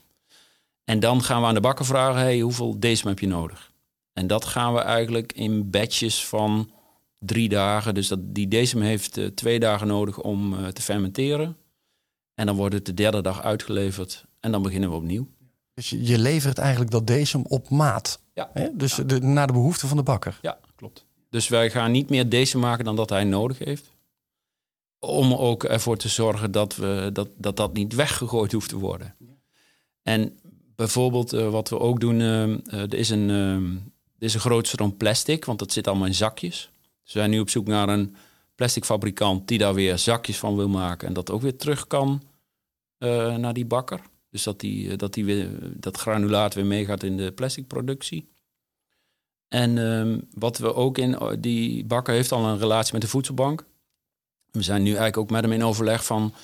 En 0.84 1.00
dan 1.00 1.22
gaan 1.22 1.40
we 1.40 1.46
aan 1.46 1.54
de 1.54 1.60
bakker 1.60 1.84
vragen, 1.84 2.20
hey, 2.20 2.40
hoeveel 2.40 2.80
decem 2.80 3.08
heb 3.08 3.18
je 3.18 3.26
nodig? 3.26 3.71
En 4.12 4.26
dat 4.26 4.44
gaan 4.44 4.74
we 4.74 4.80
eigenlijk 4.80 5.32
in 5.32 5.70
batches 5.70 6.26
van 6.26 6.70
drie 7.18 7.48
dagen. 7.48 7.94
Dus 7.94 8.08
dat, 8.08 8.34
die 8.34 8.48
decem 8.48 8.80
heeft 8.80 9.18
uh, 9.18 9.26
twee 9.26 9.60
dagen 9.60 9.86
nodig 9.86 10.20
om 10.20 10.52
uh, 10.52 10.66
te 10.66 10.82
fermenteren. 10.82 11.56
En 12.34 12.46
dan 12.46 12.56
wordt 12.56 12.74
het 12.74 12.86
de 12.86 12.94
derde 12.94 13.20
dag 13.20 13.42
uitgeleverd 13.42 14.24
en 14.40 14.52
dan 14.52 14.62
beginnen 14.62 14.90
we 14.90 14.96
opnieuw. 14.96 15.28
Dus 15.74 15.90
je 15.90 16.18
levert 16.18 16.58
eigenlijk 16.58 16.90
dat 16.90 17.06
decem 17.06 17.44
op 17.48 17.70
maat? 17.70 18.20
Ja. 18.34 18.50
Hè? 18.52 18.68
Dus 18.76 18.94
De, 18.94 19.20
naar 19.20 19.46
de 19.46 19.52
behoefte 19.52 19.86
van 19.86 19.96
de 19.96 20.02
bakker? 20.02 20.38
Ja, 20.42 20.58
klopt. 20.76 21.04
Dus 21.30 21.48
wij 21.48 21.70
gaan 21.70 21.90
niet 21.90 22.10
meer 22.10 22.28
decem 22.28 22.60
maken 22.60 22.84
dan 22.84 22.96
dat 22.96 23.10
hij 23.10 23.24
nodig 23.24 23.58
heeft. 23.58 23.90
Om 24.98 25.32
ook 25.32 25.64
ervoor 25.64 25.96
te 25.96 26.08
zorgen 26.08 26.52
dat, 26.52 26.76
we, 26.76 27.10
dat, 27.12 27.28
dat 27.36 27.56
dat 27.56 27.72
niet 27.72 27.94
weggegooid 27.94 28.52
hoeft 28.52 28.68
te 28.68 28.78
worden. 28.78 29.14
En 30.02 30.38
bijvoorbeeld 30.76 31.34
uh, 31.34 31.48
wat 31.48 31.68
we 31.68 31.78
ook 31.78 32.00
doen, 32.00 32.20
er, 32.20 32.94
is 32.94 33.10
een, 33.10 33.92
is 34.22 34.34
een 34.34 34.40
groot 34.40 34.66
stroom 34.66 34.96
plastic, 34.96 35.44
want 35.44 35.58
dat 35.58 35.72
zit 35.72 35.86
allemaal 35.86 36.06
in 36.06 36.14
zakjes. 36.14 36.70
Dus 37.04 37.12
we 37.12 37.18
zijn 37.18 37.30
nu 37.30 37.40
op 37.40 37.50
zoek 37.50 37.66
naar 37.66 37.88
een 37.88 38.16
plasticfabrikant 38.54 39.48
die 39.48 39.58
daar 39.58 39.74
weer 39.74 39.98
zakjes 39.98 40.38
van 40.38 40.56
wil 40.56 40.68
maken 40.68 41.08
en 41.08 41.14
dat 41.14 41.30
ook 41.30 41.42
weer 41.42 41.56
terug 41.56 41.86
kan 41.86 42.22
naar 43.36 43.52
die 43.52 43.66
bakker. 43.66 44.00
Dus 44.30 44.42
dat, 44.42 44.60
die, 44.60 44.96
dat, 44.96 45.14
die 45.14 45.24
weer, 45.24 45.48
dat 45.60 45.96
granulaat 45.96 46.54
weer 46.54 46.66
meegaat 46.66 47.02
in 47.02 47.16
de 47.16 47.32
plasticproductie. 47.32 48.28
En 49.48 49.78
ehm, 49.78 50.20
wat 50.34 50.58
we 50.58 50.74
ook 50.74 50.98
in, 50.98 51.18
die 51.38 51.84
bakker 51.84 52.14
heeft 52.14 52.32
al 52.32 52.44
een 52.44 52.58
relatie 52.58 52.92
met 52.92 53.02
de 53.02 53.08
voedselbank. 53.08 53.64
We 54.50 54.62
zijn 54.62 54.82
nu 54.82 54.88
eigenlijk 54.88 55.16
ook 55.16 55.30
met 55.30 55.42
hem 55.42 55.52
in 55.52 55.64
overleg 55.64 56.04
van... 56.04 56.34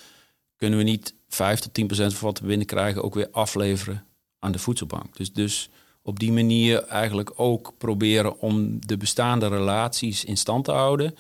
kunnen 0.57 0.79
we 0.79 0.85
niet 0.85 1.15
5 1.29 1.61
tot 1.61 1.75
10 1.75 1.87
procent 1.87 2.15
van 2.15 2.29
wat 2.29 2.41
we 2.41 2.47
binnenkrijgen... 2.47 3.03
ook 3.03 3.15
weer 3.15 3.29
afleveren 3.31 4.05
aan 4.39 4.53
de 4.53 4.59
voedselbank. 4.59 5.17
Dus, 5.17 5.33
dus 5.33 5.71
op 6.09 6.19
die 6.19 6.33
manier 6.33 6.85
eigenlijk 6.85 7.33
ook 7.37 7.73
proberen 7.79 8.41
om 8.41 8.87
de 8.87 8.97
bestaande 8.97 9.49
relaties 9.49 10.25
in 10.25 10.37
stand 10.37 10.65
te 10.65 10.71
houden... 10.71 11.15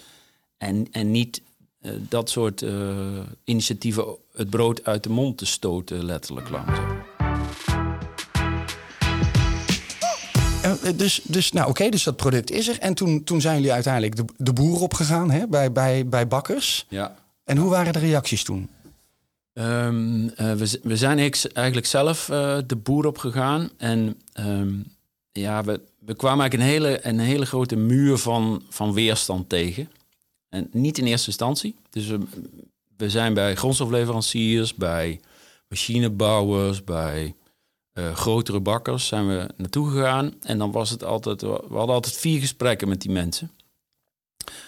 en, 0.59 0.87
en 0.90 1.11
niet 1.11 1.42
eh, 1.80 1.92
dat 2.09 2.30
soort 2.30 2.62
eh, 2.62 2.73
initiatieven 3.45 4.16
het 4.33 4.50
brood 4.50 4.85
uit 4.85 5.02
de 5.02 5.09
mond 5.09 5.38
te 5.38 5.47
stoten, 5.47 6.04
letterlijk 6.04 6.49
langs. 6.50 6.78
Eh, 10.62 10.73
dus, 10.97 11.21
dus, 11.25 11.52
nou 11.52 11.68
oké, 11.68 11.88
dus 11.88 12.02
dat 12.02 12.16
product 12.16 12.50
is 12.50 12.68
er. 12.68 12.78
En 12.78 12.95
toen, 12.95 13.25
toen 13.25 13.40
zijn 13.40 13.57
jullie 13.57 13.73
uiteindelijk 13.73 14.16
de, 14.16 14.25
de 14.37 14.52
boer 14.52 14.80
opgegaan 14.80 15.30
hè, 15.30 15.47
bij, 15.47 15.73
bij, 15.73 16.07
bij 16.07 16.28
bakkers. 16.28 16.87
Ja. 16.88 17.16
En 17.45 17.57
hoe 17.57 17.71
waren 17.71 17.92
de 17.92 17.99
reacties 17.99 18.45
toen? 18.45 18.68
Ehm, 19.59 20.29
eh, 20.29 20.53
we, 20.83 20.97
zijn 20.97 21.19
eigenlijk 21.53 21.87
zelf 21.87 22.29
uh, 22.29 22.59
de 22.67 22.77
boer 22.77 23.07
opgegaan. 23.07 23.71
En 23.77 24.21
ehm, 24.33 24.75
ja, 25.33 25.65
we, 25.65 25.81
we 25.99 26.15
kwamen 26.15 26.41
eigenlijk 26.41 26.71
een 26.71 26.83
hele, 26.83 27.07
een 27.07 27.19
hele 27.19 27.47
grote 27.47 27.77
muur 27.77 28.19
van, 28.19 28.62
van 28.69 28.93
weerstand 28.93 29.49
tegen. 29.49 29.91
En 30.49 30.69
niet 30.73 30.99
in 30.99 31.07
eerste 31.07 31.27
instantie. 31.27 31.75
Dus 31.91 32.07
we, 32.97 33.11
zijn 33.11 33.35
bij 33.35 33.55
grondstofleveranciers, 33.55 34.75
bij 34.75 35.21
machinebouwers, 35.69 36.85
bij 36.85 37.35
uh, 37.95 38.15
grotere 38.15 38.61
bakkers 38.61 39.07
zijn 39.07 39.29
we 39.29 39.49
naartoe 39.57 39.91
gegaan. 39.91 40.35
En 40.43 40.59
dan 40.59 40.73
was 40.73 40.91
het 40.91 41.05
altijd, 41.05 41.41
we 41.41 41.49
hadden 41.71 41.95
altijd 41.95 42.17
vier 42.17 42.41
gesprekken 42.41 42.88
met 42.88 43.00
die 43.00 43.11
mensen. 43.11 43.50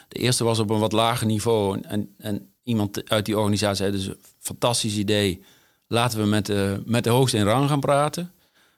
De 0.08 0.18
eerste 0.18 0.44
was 0.44 0.58
op 0.58 0.70
een 0.70 0.78
wat 0.78 0.92
lager 0.92 1.26
niveau. 1.26 1.80
En, 1.82 2.14
en 2.18 2.50
iemand 2.70 3.10
uit 3.10 3.24
die 3.24 3.38
organisatie 3.38 3.76
zei, 3.76 3.90
dus 3.90 4.06
een 4.06 4.16
fantastisch 4.38 4.96
idee. 4.96 5.42
Laten 5.86 6.18
we 6.18 6.26
met 6.26 6.46
de, 6.46 6.82
met 6.84 7.04
de 7.04 7.10
hoogste 7.10 7.36
in 7.36 7.44
rang 7.44 7.68
gaan 7.68 7.80
praten. 7.80 8.32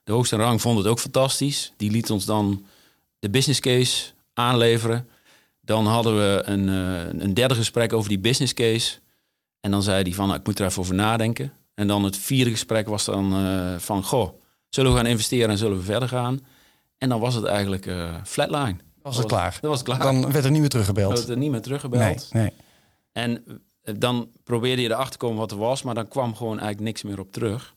De 0.04 0.12
hoogste 0.12 0.34
in 0.34 0.40
rang 0.40 0.60
vond 0.60 0.78
het 0.78 0.86
ook 0.86 1.00
fantastisch. 1.00 1.72
Die 1.76 1.90
liet 1.90 2.10
ons 2.10 2.24
dan 2.24 2.64
de 3.18 3.30
business 3.30 3.60
case 3.60 4.10
aanleveren. 4.34 5.08
Dan 5.60 5.86
hadden 5.86 6.14
we 6.14 6.42
een, 6.44 6.68
uh, 6.68 7.22
een 7.22 7.34
derde 7.34 7.54
gesprek 7.54 7.92
over 7.92 8.08
die 8.08 8.18
business 8.18 8.54
case. 8.54 8.98
En 9.60 9.70
dan 9.70 9.82
zei 9.82 10.02
hij 10.02 10.12
van, 10.12 10.26
nou, 10.26 10.38
ik 10.38 10.46
moet 10.46 10.58
er 10.58 10.66
even 10.66 10.80
over 10.80 10.94
nadenken. 10.94 11.52
En 11.74 11.86
dan 11.86 12.04
het 12.04 12.16
vierde 12.16 12.50
gesprek 12.50 12.88
was 12.88 13.04
dan 13.04 13.44
uh, 13.44 13.78
van, 13.78 14.04
goh, 14.04 14.40
Zullen 14.74 14.90
we 14.90 14.96
gaan 14.96 15.06
investeren 15.06 15.50
en 15.50 15.58
zullen 15.58 15.76
we 15.76 15.82
verder 15.82 16.08
gaan? 16.08 16.40
En 16.98 17.08
dan 17.08 17.20
was 17.20 17.34
het 17.34 17.44
eigenlijk 17.44 17.86
uh, 17.86 18.14
flatline. 18.24 18.76
Was 19.02 19.16
het 19.16 19.26
klaar? 19.26 19.58
Dat 19.60 19.70
was 19.70 19.82
klaar. 19.82 19.98
Dan 19.98 20.32
werd 20.32 20.44
er 20.44 20.50
niet 20.50 20.60
meer 20.60 20.68
teruggebeld. 20.68 21.08
Dan 21.08 21.16
werd 21.16 21.28
er 21.28 21.36
niet 21.36 21.50
meer 21.50 21.60
teruggebeld. 21.60 22.28
Nee, 22.32 22.42
nee. 22.42 22.52
En 23.12 23.46
eh, 23.46 23.54
dan 23.82 24.30
probeerde 24.44 24.82
je 24.82 24.88
erachter 24.88 25.12
te 25.12 25.18
komen 25.18 25.38
wat 25.38 25.50
er 25.50 25.56
was, 25.56 25.82
maar 25.82 25.94
dan 25.94 26.08
kwam 26.08 26.34
gewoon 26.34 26.58
eigenlijk 26.58 26.80
niks 26.80 27.02
meer 27.02 27.18
op 27.18 27.32
terug. 27.32 27.74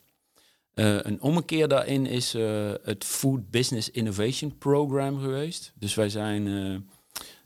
Uh, 0.74 0.98
een 1.02 1.22
ommekeer 1.22 1.68
daarin 1.68 2.06
is 2.06 2.36
uh, 2.36 2.72
het 2.84 3.04
Food 3.04 3.50
Business 3.50 3.92
Innovation 3.92 4.58
Program 4.58 5.20
geweest. 5.20 5.74
Dus 5.76 5.94
wij 5.94 6.10
zijn 6.10 6.44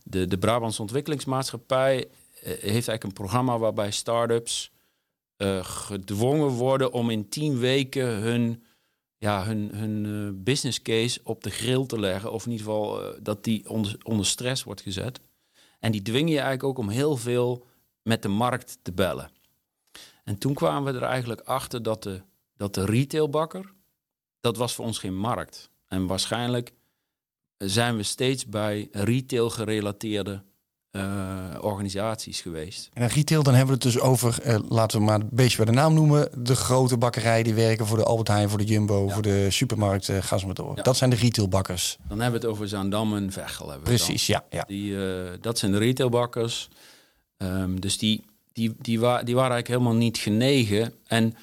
de, 0.03 0.27
de 0.27 0.37
Brabants 0.37 0.79
Ontwikkelingsmaatschappij 0.79 2.07
heeft 2.41 2.63
eigenlijk 2.63 3.03
een 3.03 3.13
programma 3.13 3.57
waarbij 3.57 3.91
start-ups 3.91 4.71
gedwongen 5.61 6.47
worden 6.47 6.91
om 6.91 7.09
in 7.09 7.29
tien 7.29 7.59
weken 7.59 8.07
hun 8.07 8.63
ja, 9.17 9.45
hun, 9.45 9.69
hun 9.73 10.43
business 10.43 10.81
case 10.81 11.19
op 11.23 11.43
de 11.43 11.49
grill 11.49 11.85
te 11.85 11.99
leggen. 11.99 12.31
Of 12.31 12.45
in 12.45 12.51
ieder 12.51 12.65
geval 12.65 13.01
dat 13.21 13.43
die 13.43 13.69
onder, 13.69 13.97
onder 14.03 14.25
stress 14.25 14.63
wordt 14.63 14.81
gezet. 14.81 15.19
En 15.79 15.91
die 15.91 16.01
dwingen 16.01 16.31
je 16.31 16.39
eigenlijk 16.39 16.63
ook 16.63 16.77
om 16.77 16.89
heel 16.89 17.17
veel 17.17 17.65
met 18.03 18.21
de 18.21 18.27
markt 18.27 18.77
te 18.81 18.91
bellen. 18.91 19.31
En 20.23 20.37
toen 20.37 20.53
kwamen 20.53 20.93
we 20.93 20.99
er 20.99 21.05
eigenlijk 21.05 21.41
achter 21.41 21.83
dat 21.83 22.03
de, 22.03 22.21
dat 22.57 22.73
de 22.73 22.85
retailbakker, 22.85 23.73
dat 24.39 24.57
was 24.57 24.75
voor 24.75 24.85
ons 24.85 24.97
geen 24.97 25.17
markt. 25.17 25.69
En 25.87 26.07
waarschijnlijk 26.07 26.73
zijn 27.57 27.95
we 27.95 28.03
steeds 28.03 28.45
bij 28.45 28.87
retail 28.91 29.49
gerelateerde 29.49 30.43
uh, 30.91 31.55
organisaties 31.61 32.41
geweest. 32.41 32.89
En 32.93 33.07
retail, 33.07 33.43
dan 33.43 33.53
hebben 33.53 33.77
we 33.77 33.83
het 33.83 33.93
dus 33.93 34.01
over, 34.01 34.37
uh, 34.45 34.59
laten 34.69 34.99
we 34.99 35.05
maar 35.05 35.19
een 35.19 35.29
beetje 35.31 35.57
bij 35.57 35.65
de 35.65 35.71
naam 35.71 35.93
noemen, 35.93 36.43
de 36.43 36.55
grote 36.55 36.97
bakkerijen 36.97 37.43
die 37.43 37.53
werken 37.53 37.85
voor 37.85 37.97
de 37.97 38.03
Albert 38.03 38.27
Heijn, 38.27 38.49
voor 38.49 38.57
de 38.57 38.65
Jumbo, 38.65 39.05
ja. 39.05 39.13
voor 39.13 39.21
de 39.21 39.47
supermarkt, 39.49 40.07
uh, 40.07 40.17
ga 40.21 40.39
maar 40.45 40.53
door. 40.53 40.75
Ja. 40.75 40.83
Dat 40.83 40.97
zijn 40.97 41.09
de 41.09 41.15
retailbakkers. 41.15 41.97
Dan 42.07 42.19
hebben 42.19 42.39
we 42.39 42.47
het 42.47 42.55
over 42.55 42.67
Zaandam 42.67 43.15
en 43.15 43.31
Veghel. 43.31 43.79
Precies, 43.83 44.27
ja. 44.27 44.45
ja. 44.49 44.63
Die, 44.67 44.95
dat 45.39 45.57
zijn 45.57 45.71
de 45.71 45.77
retailbakkers. 45.77 46.69
Um, 47.43 47.81
dus 47.81 47.97
die, 47.97 48.23
die, 48.53 48.75
die, 48.79 48.99
wa 48.99 49.23
die 49.23 49.35
waren 49.35 49.51
eigenlijk 49.51 49.67
helemaal 49.67 50.05
niet 50.05 50.17
genegen. 50.17 50.93
En 51.07 51.35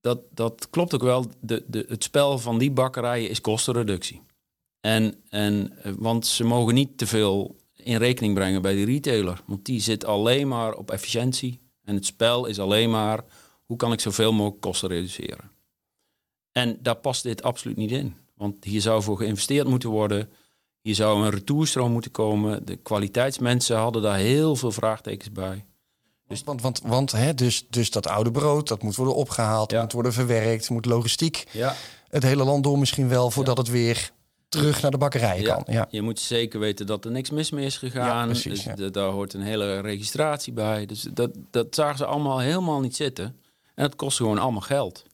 dat, 0.00 0.18
dat 0.30 0.70
klopt 0.70 0.94
ook 0.94 1.02
wel. 1.02 1.30
De, 1.40 1.64
de, 1.66 1.84
het 1.88 2.04
spel 2.04 2.38
van 2.38 2.58
die 2.58 2.70
bakkerijen 2.70 3.30
is 3.30 3.40
kostenreductie. 3.40 4.22
En, 4.80 5.14
en, 5.28 5.72
want 5.98 6.26
ze 6.26 6.44
mogen 6.44 6.74
niet 6.74 6.98
te 6.98 7.06
veel 7.06 7.56
in 7.76 7.96
rekening 7.96 8.34
brengen 8.34 8.62
bij 8.62 8.74
de 8.74 8.84
retailer. 8.84 9.40
Want 9.46 9.64
die 9.64 9.80
zit 9.80 10.04
alleen 10.04 10.48
maar 10.48 10.74
op 10.74 10.90
efficiëntie. 10.90 11.60
En 11.84 11.94
het 11.94 12.06
spel 12.06 12.46
is 12.46 12.58
alleen 12.58 12.90
maar 12.90 13.24
hoe 13.64 13.76
kan 13.76 13.92
ik 13.92 14.00
zoveel 14.00 14.32
mogelijk 14.32 14.60
kosten 14.60 14.88
reduceren. 14.88 15.50
En 16.52 16.78
daar 16.80 16.96
past 16.96 17.22
dit 17.22 17.42
absoluut 17.42 17.76
niet 17.76 17.90
in. 17.90 18.14
Want 18.34 18.64
hier 18.64 18.80
zou 18.80 19.02
voor 19.02 19.16
geïnvesteerd 19.16 19.68
moeten 19.68 19.88
worden. 19.88 20.30
Hier 20.84 20.94
zou 20.94 21.24
een 21.24 21.30
retourstroom 21.30 21.92
moeten 21.92 22.10
komen. 22.10 22.66
De 22.66 22.76
kwaliteitsmensen 22.76 23.76
hadden 23.76 24.02
daar 24.02 24.16
heel 24.16 24.56
veel 24.56 24.70
vraagtekens 24.70 25.32
bij. 25.32 25.64
Dus, 26.28 26.42
want, 26.44 26.62
want, 26.62 26.80
want 26.84 27.12
hè, 27.12 27.34
dus, 27.34 27.66
dus 27.70 27.90
dat 27.90 28.06
oude 28.06 28.30
brood, 28.30 28.68
dat 28.68 28.82
moet 28.82 28.96
worden 28.96 29.14
opgehaald, 29.14 29.70
ja. 29.70 29.80
moet 29.80 29.92
worden 29.92 30.12
verwerkt, 30.12 30.70
moet 30.70 30.86
logistiek 30.86 31.44
ja. 31.50 31.74
het 32.08 32.22
hele 32.22 32.44
land 32.44 32.64
door 32.64 32.78
misschien 32.78 33.08
wel 33.08 33.30
voordat 33.30 33.56
ja. 33.56 33.62
het 33.62 33.72
weer 33.72 34.10
terug 34.48 34.82
naar 34.82 34.90
de 34.90 34.98
bakkerij 34.98 35.40
ja, 35.40 35.54
kan. 35.54 35.74
Ja. 35.74 35.86
Je 35.90 36.02
moet 36.02 36.20
zeker 36.20 36.60
weten 36.60 36.86
dat 36.86 37.04
er 37.04 37.10
niks 37.10 37.30
mis 37.30 37.50
mee 37.50 37.66
is 37.66 37.76
gegaan. 37.76 38.28
Precies, 38.28 38.64
dus 38.74 38.92
daar 38.92 39.10
hoort 39.10 39.34
een 39.34 39.42
hele 39.42 39.80
registratie 39.80 40.52
bij. 40.52 40.86
Dus 40.86 41.06
dat, 41.14 41.30
dat 41.50 41.74
zagen 41.74 41.98
ze 41.98 42.06
allemaal 42.06 42.38
helemaal 42.38 42.80
niet 42.80 42.96
zitten. 42.96 43.24
En 43.74 43.84
dat 43.84 43.96
kost 43.96 44.16
gewoon 44.16 44.38
allemaal 44.38 44.60
geld. 44.60 45.04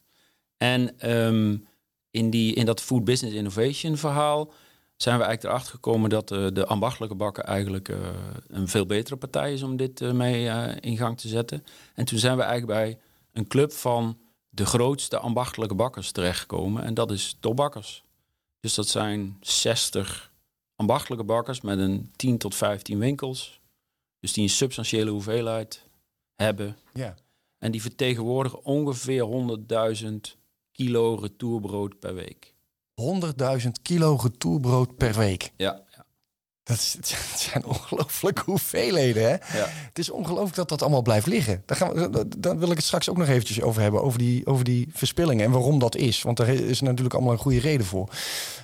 En 0.57 1.11
um, 1.11 1.67
in, 2.11 2.31
die, 2.31 2.55
in 2.55 2.67
dat 2.67 2.81
Food 2.81 3.05
Business 3.05 3.37
Innovation 3.37 3.97
verhaal 3.97 4.53
zijn 5.03 5.19
we 5.19 5.25
eigenlijk 5.25 5.55
erachter 5.55 5.75
gekomen 5.75 6.11
dat 6.11 6.31
uh, 6.31 6.47
de 6.53 6.67
ambachtelijke 6.67 7.15
bakker 7.15 7.45
eigenlijk 7.45 7.89
uh, 7.89 7.99
een 8.47 8.69
veel 8.69 8.87
betere 8.87 9.17
partij 9.17 9.53
is 9.53 9.63
om 9.63 9.77
dit 9.77 10.01
uh, 10.01 10.13
mee 10.13 10.45
in 10.81 10.97
gang 10.97 11.19
te 11.19 11.29
zetten. 11.29 11.65
En 11.95 12.05
toen 12.05 12.19
zijn 12.19 12.37
we 12.37 12.43
eigenlijk 12.43 12.81
bij 12.81 12.99
een 13.33 13.47
club 13.47 13.73
van 13.73 14.19
de 14.49 14.67
grootste 14.67 15.19
ambachtelijke 15.19 15.75
bakkers 15.75 16.13
terechtgekomen. 16.13 16.83
En 16.83 16.95
dat 16.95 17.11
is 17.11 17.37
Topbakkers. 17.41 18.05
Dus 18.61 18.75
dat 18.75 18.89
zijn 18.89 19.37
60 19.41 20.33
ambachtelijke 20.77 21.25
bakkers 21.25 21.61
met 21.61 21.79
een 21.79 22.11
10 22.17 22.39
tot 22.39 22.55
15 22.55 22.99
winkels. 22.99 23.61
Dus 24.19 24.33
die 24.33 24.43
een 24.43 24.51
substantiële 24.51 25.11
hoeveelheid 25.11 25.85
hebben. 26.35 26.77
Ja. 26.93 27.15
En 27.59 27.71
die 27.71 27.83
vertegenwoordigen 27.83 28.65
ongeveer 28.65 29.57
100.000 30.03 30.11
kilo 30.73 31.15
retourbrood 31.15 31.99
per 31.99 32.15
week. 32.15 32.50
100.000 33.63 33.69
kilo 33.83 34.19
retourbrood 34.23 34.97
per 34.97 35.15
week. 35.15 35.53
Ja. 35.57 35.83
ja. 35.97 36.05
Dat, 36.63 36.77
is, 36.77 36.93
dat 37.31 37.41
zijn 37.41 37.65
ongelooflijke 37.65 38.43
hoeveelheden. 38.45 39.23
Hè? 39.23 39.59
Ja. 39.59 39.67
Het 39.69 39.99
is 39.99 40.11
ongelooflijk 40.11 40.55
dat 40.55 40.69
dat 40.69 40.83
allemaal 40.83 41.03
blijft 41.03 41.27
liggen. 41.27 41.63
Daar, 41.67 41.77
gaan 41.77 41.93
we, 41.93 42.29
daar 42.39 42.59
wil 42.59 42.71
ik 42.71 42.77
het 42.77 42.85
straks 42.85 43.09
ook 43.09 43.17
nog 43.17 43.29
eventjes 43.29 43.61
over 43.61 43.83
hebben. 43.83 44.03
Over 44.03 44.19
die, 44.19 44.47
over 44.47 44.65
die 44.65 44.89
verspillingen 44.93 45.45
en 45.45 45.51
waarom 45.51 45.79
dat 45.79 45.97
is. 45.97 46.23
Want 46.23 46.37
daar 46.37 46.49
is 46.49 46.81
natuurlijk 46.81 47.15
allemaal 47.15 47.33
een 47.33 47.39
goede 47.39 47.61
reden 47.61 47.87
voor. 47.87 48.09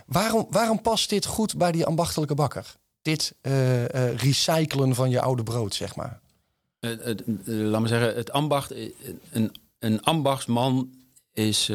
Waarom, 0.06 0.46
waarom 0.50 0.82
past 0.82 1.08
dit 1.08 1.26
goed 1.26 1.56
bij 1.56 1.72
die 1.72 1.86
ambachtelijke 1.86 2.34
bakker? 2.34 2.74
Dit 3.02 3.34
uh, 3.42 3.82
uh, 3.82 4.14
recyclen 4.14 4.94
van 4.94 5.10
je 5.10 5.20
oude 5.20 5.42
brood, 5.42 5.74
zeg 5.74 5.96
maar. 5.96 6.20
Uh, 6.80 7.14
laat 7.44 7.80
me 7.80 7.88
zeggen, 7.88 8.14
het 8.14 8.30
ambacht, 8.30 8.74
een, 9.30 9.52
een 9.78 10.02
ambachtsman 10.02 10.90
is, 11.36 11.72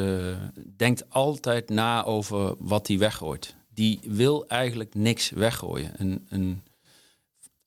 denkt 0.77 1.10
altijd 1.10 1.70
na 1.70 2.03
over 2.06 2.56
wat 2.58 2.88
hij 2.88 2.98
weggooit 2.98 3.56
die 3.74 4.00
wil 4.03 4.48
eigenlijk 4.48 4.96
niks 4.96 5.30
weggooien. 5.30 5.91
Een, 5.98 6.25
een, 6.30 6.62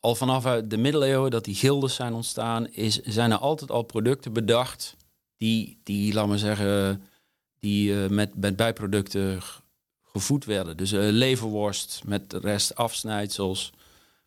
al 0.00 0.14
vanaf 0.14 0.44
de 0.44 0.76
middeleeuwen 0.76 1.30
dat 1.30 1.44
die 1.44 1.54
gildes 1.54 1.94
zijn 1.94 2.12
ontstaan, 2.12 2.66
is, 2.66 3.00
zijn 3.00 3.30
er 3.30 3.38
altijd 3.38 3.70
al 3.70 3.82
producten 3.82 4.32
bedacht 4.32 4.96
die, 5.36 5.80
die 5.82 6.14
laat 6.14 6.26
maar 6.26 6.38
zeggen, 6.38 7.02
die 7.58 7.90
uh, 7.90 8.08
met, 8.08 8.36
met 8.36 8.56
bijproducten 8.56 9.40
gevoed 10.02 10.44
werden. 10.44 10.76
Dus 10.76 10.92
uh, 10.92 11.00
leverworst 11.00 12.02
met 12.06 12.30
de 12.30 12.38
rest 12.38 12.74
afsnijdsels. 12.74 13.72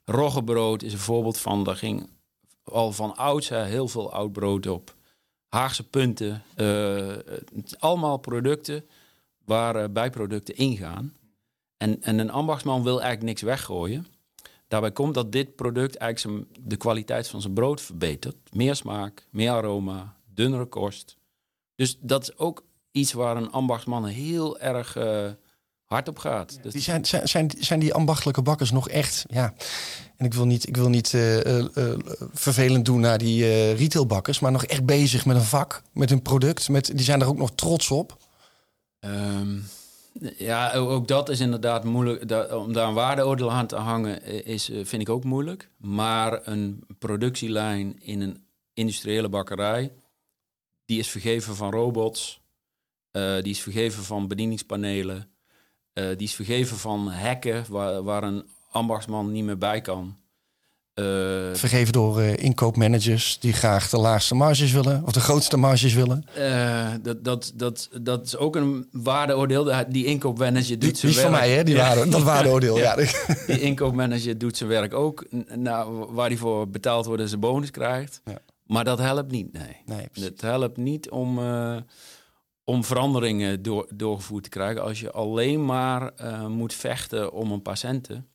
Roggebrood 0.06 0.84
is 0.84 0.94
een 0.94 1.00
voorbeeld 1.00 1.38
van, 1.38 1.64
daar 1.64 1.76
ging 1.76 2.10
al 2.64 2.92
van 2.92 3.16
ouds 3.16 3.50
heel 3.50 3.88
veel 3.88 4.12
oud 4.12 4.32
brood 4.32 4.68
op. 4.68 4.96
Haagse 5.48 5.89
punten, 5.89 6.44
uh, 6.56 7.16
allemaal 7.80 8.18
producten 8.18 8.86
waar 9.46 9.92
bijproducten 9.92 10.56
ingaan. 10.56 11.16
En, 11.77 12.01
en 12.01 12.20
een 12.20 12.32
ambachtsman 12.32 12.84
wil 12.84 13.01
eigenlijk 13.01 13.24
niks 13.24 13.42
weggooien. 13.42 14.08
Daarbij 14.68 14.92
komt 14.92 15.13
dat 15.13 15.32
dit 15.32 15.56
product 15.56 15.96
eigenlijk 15.96 16.20
zijn, 16.20 16.66
de 16.68 16.77
kwaliteit 16.77 17.27
van 17.27 17.42
zijn 17.42 17.54
brood 17.54 17.82
verbetert. 17.82 18.36
Meer 18.51 18.75
smaak, 18.75 19.27
meer 19.30 19.51
aroma, 19.51 20.16
dunnere 20.34 20.66
kost. 20.66 21.18
Dus 21.75 21.98
dat 22.00 22.22
is 22.22 22.38
ook 22.38 22.63
iets 22.92 23.13
waar 23.13 23.38
een 23.38 23.51
ambachtsman 23.51 24.06
heel 24.06 24.60
erg 24.60 24.96
uh, 24.98 25.30
hard 25.88 26.08
op 26.08 26.17
gaat. 26.20 26.60
Die 26.72 26.82
zijn, 26.82 27.06
zijn, 27.06 27.27
zijn, 27.27 27.51
zijn 27.60 27.79
die 27.79 27.94
ambachtelijke 27.94 28.41
bakkers 28.41 28.72
nog 28.72 28.89
echt, 28.89 29.25
ja, 29.29 29.53
en 30.17 30.25
ik 30.25 30.34
wil 30.34 30.46
niet, 30.46 30.67
ik 30.67 30.77
wil 30.77 30.89
niet 30.89 31.13
eh, 31.13 31.39
eh, 31.46 31.65
eh, 31.75 32.00
vervelend 32.34 32.86
doen 32.86 33.00
naar 33.00 33.17
die 33.17 33.74
retailbakkers, 33.74 34.39
maar 34.39 34.51
nog 34.51 34.65
echt 34.65 34.86
bezig 34.86 35.25
met 35.25 35.36
een 35.36 35.41
vak, 35.41 35.82
met 35.94 36.10
hun 36.10 36.22
product, 36.22 36.70
met, 36.70 36.86
die 36.86 37.06
zijn 37.06 37.22
er 37.22 37.27
ook 37.27 37.38
nog 37.38 37.51
trots 37.56 37.91
op. 37.91 38.17
Ehm, 39.00 39.60
ja, 40.38 40.74
ook 40.74 41.08
dat 41.08 41.29
is 41.29 41.39
inderdaad 41.39 41.84
moeilijk. 41.84 42.51
Om 42.51 42.74
daar 42.74 42.88
een 42.88 42.94
waardeoordeel 42.94 43.51
aan 43.51 43.67
te 43.67 43.75
hangen, 43.75 44.46
is, 44.46 44.72
vind 44.84 45.01
ik 45.01 45.10
ook 45.10 45.24
moeilijk. 45.24 45.70
Maar 45.77 46.48
een 46.48 46.84
productielijn 47.00 48.00
in 48.00 48.22
een 48.22 48.44
industriële 48.74 49.29
bakkerij, 49.29 49.91
die 50.86 51.00
is 51.00 51.10
vergeven 51.10 51.56
van 51.56 51.72
robots, 51.72 52.41
die 53.12 53.50
is 53.50 53.62
vergeven 53.62 54.03
van 54.03 54.27
bedieningspanelen, 54.27 55.29
eh, 55.98 56.06
die 56.18 56.27
is 56.27 56.36
vergeven 56.36 56.77
van 56.77 57.12
hekken 57.12 57.66
waar, 57.70 58.04
waar 58.04 58.24
een 58.24 58.44
ambachtsman 58.72 59.32
niet 59.32 59.44
meer 59.44 59.58
bij 59.58 59.82
kan. 59.82 60.16
Eh, 60.94 61.04
Vergeven 61.54 61.94
door 61.94 62.20
eh, 62.20 62.38
inkoopmanagers 62.44 63.39
die 63.39 63.54
graag 63.54 63.89
de 63.89 63.98
laagste 63.98 64.36
marges 64.36 64.72
willen, 64.72 65.04
of 65.06 65.12
de 65.12 65.20
grootste 65.20 65.58
marges 65.58 65.94
willen. 65.94 66.25
dat, 67.01 67.24
dat, 67.24 67.51
dat, 67.56 67.89
dat 68.01 68.25
is 68.25 68.38
ook 68.38 68.56
een 68.56 68.88
waardeoordeel. 68.92 69.72
Die 69.89 70.06
inkoopmanager 70.06 70.80
doet 70.80 70.82
Die, 70.82 70.92
die 70.92 71.00
zijn 71.00 71.12
is 71.12 71.20
van 71.22 71.32
werk. 71.32 71.44
mij, 71.44 71.51
hè, 71.56 71.63
die 71.63 71.75
Ja. 71.75 71.88
waarde, 71.96 72.10
dat 72.10 72.24
waardeoordeel. 72.34 72.77
Ja. 72.77 72.96
Die 73.48 73.62
inkoopmanager 73.62 74.38
doet 74.38 74.58
zijn 74.58 74.70
werk 74.70 74.94
ook, 74.94 75.25
nou, 75.56 76.06
waar 76.13 76.27
hij 76.27 76.38
voor 76.38 76.70
betaald 76.70 77.06
wordt 77.06 77.22
en 77.22 77.27
zijn 77.27 77.39
bonus 77.39 77.72
krijgt. 77.72 78.22
Ja. 78.25 78.38
Maar 78.66 78.84
dat 78.84 79.00
helpt 79.00 79.32
niet, 79.32 79.54
nee. 79.54 79.77
Nee, 79.86 80.32
helpt 80.38 80.77
niet 80.77 81.10
om, 81.10 81.39
om 82.70 82.84
veranderingen 82.84 83.62
door, 83.62 83.88
doorgevoerd 83.94 84.44
te 84.44 84.50
krijgen 84.50 84.84
als 84.84 85.00
je 85.00 85.12
alleen 85.12 85.66
maar 85.66 86.14
eh, 86.16 86.48
moet 86.48 86.74
vechten 86.74 87.32
om 87.32 87.52
een 87.52 87.62
paar 87.62 87.78
centen. 87.78 88.28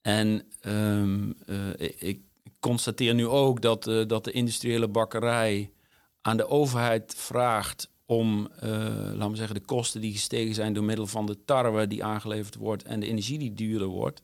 En 0.00 0.46
ehm, 0.60 1.32
eh, 1.46 1.98
ik, 1.98 2.20
constateer 2.60 3.14
nu 3.14 3.26
ook 3.26 3.60
dat, 3.60 3.86
eh, 3.86 4.06
dat 4.06 4.24
de 4.24 4.32
industriële 4.32 4.88
bakkerij 4.88 5.72
aan 6.20 6.36
de 6.36 6.48
overheid 6.48 7.14
vraagt 7.16 7.90
om, 8.06 8.48
laten 8.60 9.30
we 9.30 9.36
zeggen, 9.36 9.54
de 9.54 9.64
kosten 9.64 10.00
die 10.00 10.12
gestegen 10.12 10.54
zijn 10.54 10.72
door 10.72 10.84
middel 10.84 11.06
van 11.06 11.26
de 11.26 11.44
tarwe 11.44 11.86
die 11.86 12.04
aangeleverd 12.04 12.54
wordt 12.54 12.82
en 12.82 13.00
de 13.00 13.06
energie 13.06 13.38
die 13.38 13.54
duurder 13.54 13.88
wordt. 13.88 14.22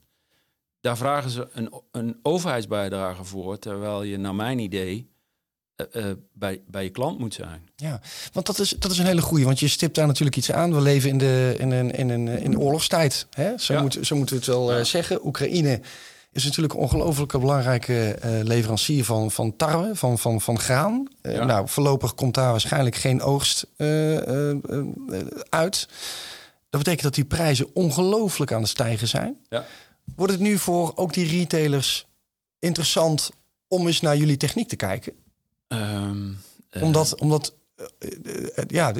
Daar 0.81 0.97
vragen 0.97 1.31
ze 1.31 1.49
een, 1.53 1.83
een 1.91 2.19
overheidsbijdrage 2.23 3.25
voor, 3.25 3.59
terwijl 3.59 4.03
je, 4.03 4.17
naar 4.17 4.35
mijn 4.35 4.59
idee, 4.59 5.14
eh, 5.77 6.11
eh, 6.11 6.17
bij, 6.33 6.63
bij 6.67 6.83
je 6.85 6.91
klant 6.91 7.19
moet 7.19 7.35
zijn. 7.35 7.69
Ja, 7.77 8.01
want 8.33 8.47
dat 8.47 8.59
is, 8.59 8.75
dat 8.79 8.91
is 8.91 8.99
een 8.99 9.07
hele 9.07 9.23
goeie. 9.23 9.45
Want 9.45 9.61
je 9.61 9.69
stipt 9.69 9.95
daar 9.95 10.07
natuurlijk 10.07 10.37
iets 10.37 10.53
aan. 10.53 10.75
We 10.75 10.81
leven 10.81 11.11
in, 11.11 11.19
de, 11.19 11.55
in, 11.59 11.71
een, 11.71 11.91
in, 11.91 12.09
een, 12.09 12.29
in 12.29 12.59
oorlogstijd. 12.59 13.27
Hè? 13.31 13.59
Zo, 13.59 13.73
Ja. 13.73 13.81
moet, 13.81 13.99
zo 14.03 14.17
moeten 14.17 14.35
we 14.35 14.41
het 14.41 14.51
wel 14.51 14.73
eh, 14.73 14.85
zeggen. 14.85 15.27
Oekraïne 15.27 15.81
is 16.33 16.45
natuurlijk 16.45 16.75
een 16.75 16.81
ongelooflijke 16.81 17.39
belangrijke 17.39 18.19
leverancier 18.43 19.05
van, 19.05 19.31
van 19.31 19.57
tarwe, 19.57 19.97
van, 19.97 20.19
van, 20.19 20.41
van 20.41 20.59
graan. 20.59 21.09
Ja. 21.23 21.45
Nou, 21.45 21.69
voorlopig 21.69 22.15
komt 22.15 22.35
daar 22.35 22.51
waarschijnlijk 22.51 22.97
geen 22.97 23.23
oogst 23.23 23.67
uit. 25.49 25.89
Dat 26.71 26.83
betekent 26.83 27.03
dat 27.03 27.15
die 27.15 27.25
prijzen 27.25 27.75
ongelooflijk 27.75 28.53
aan 28.53 28.61
het 28.61 28.71
stijgen 28.71 29.09
zijn. 29.09 29.37
Ja. 29.49 29.65
Wordt 30.17 30.33
het 30.33 30.41
nu 30.41 30.59
voor 30.59 30.93
ook 30.95 31.13
die 31.13 31.29
retailers 31.39 32.07
interessant 32.59 33.31
om 33.69 33.87
eens 33.87 34.01
naar 34.01 34.17
jullie 34.17 34.37
techniek 34.37 34.69
te 34.69 34.77
kijken? 34.77 35.13
Ehm, 35.81 36.33
eh, 36.71 36.83
Omdat, 36.83 37.21
omdat 37.21 37.55
eh, 37.99 38.59
eh, 38.59 38.65
ja, 38.67 38.95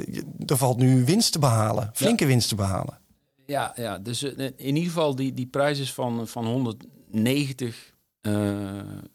er 0.45 0.57
valt 0.57 0.77
nu 0.77 1.05
winst 1.05 1.31
te 1.31 1.39
behalen. 1.39 1.89
Flinke 1.93 2.25
winst 2.25 2.49
te 2.49 2.55
behalen. 2.55 2.99
Ja, 3.45 3.73
ja 3.75 3.97
dus 3.97 4.23
in 4.23 4.75
ieder 4.75 4.83
geval 4.83 5.15
die, 5.15 5.33
die 5.33 5.47
prijs 5.47 5.79
is 5.79 5.93
van, 5.93 6.27
van 6.27 6.45
190 6.45 7.93
eh, 8.21 8.33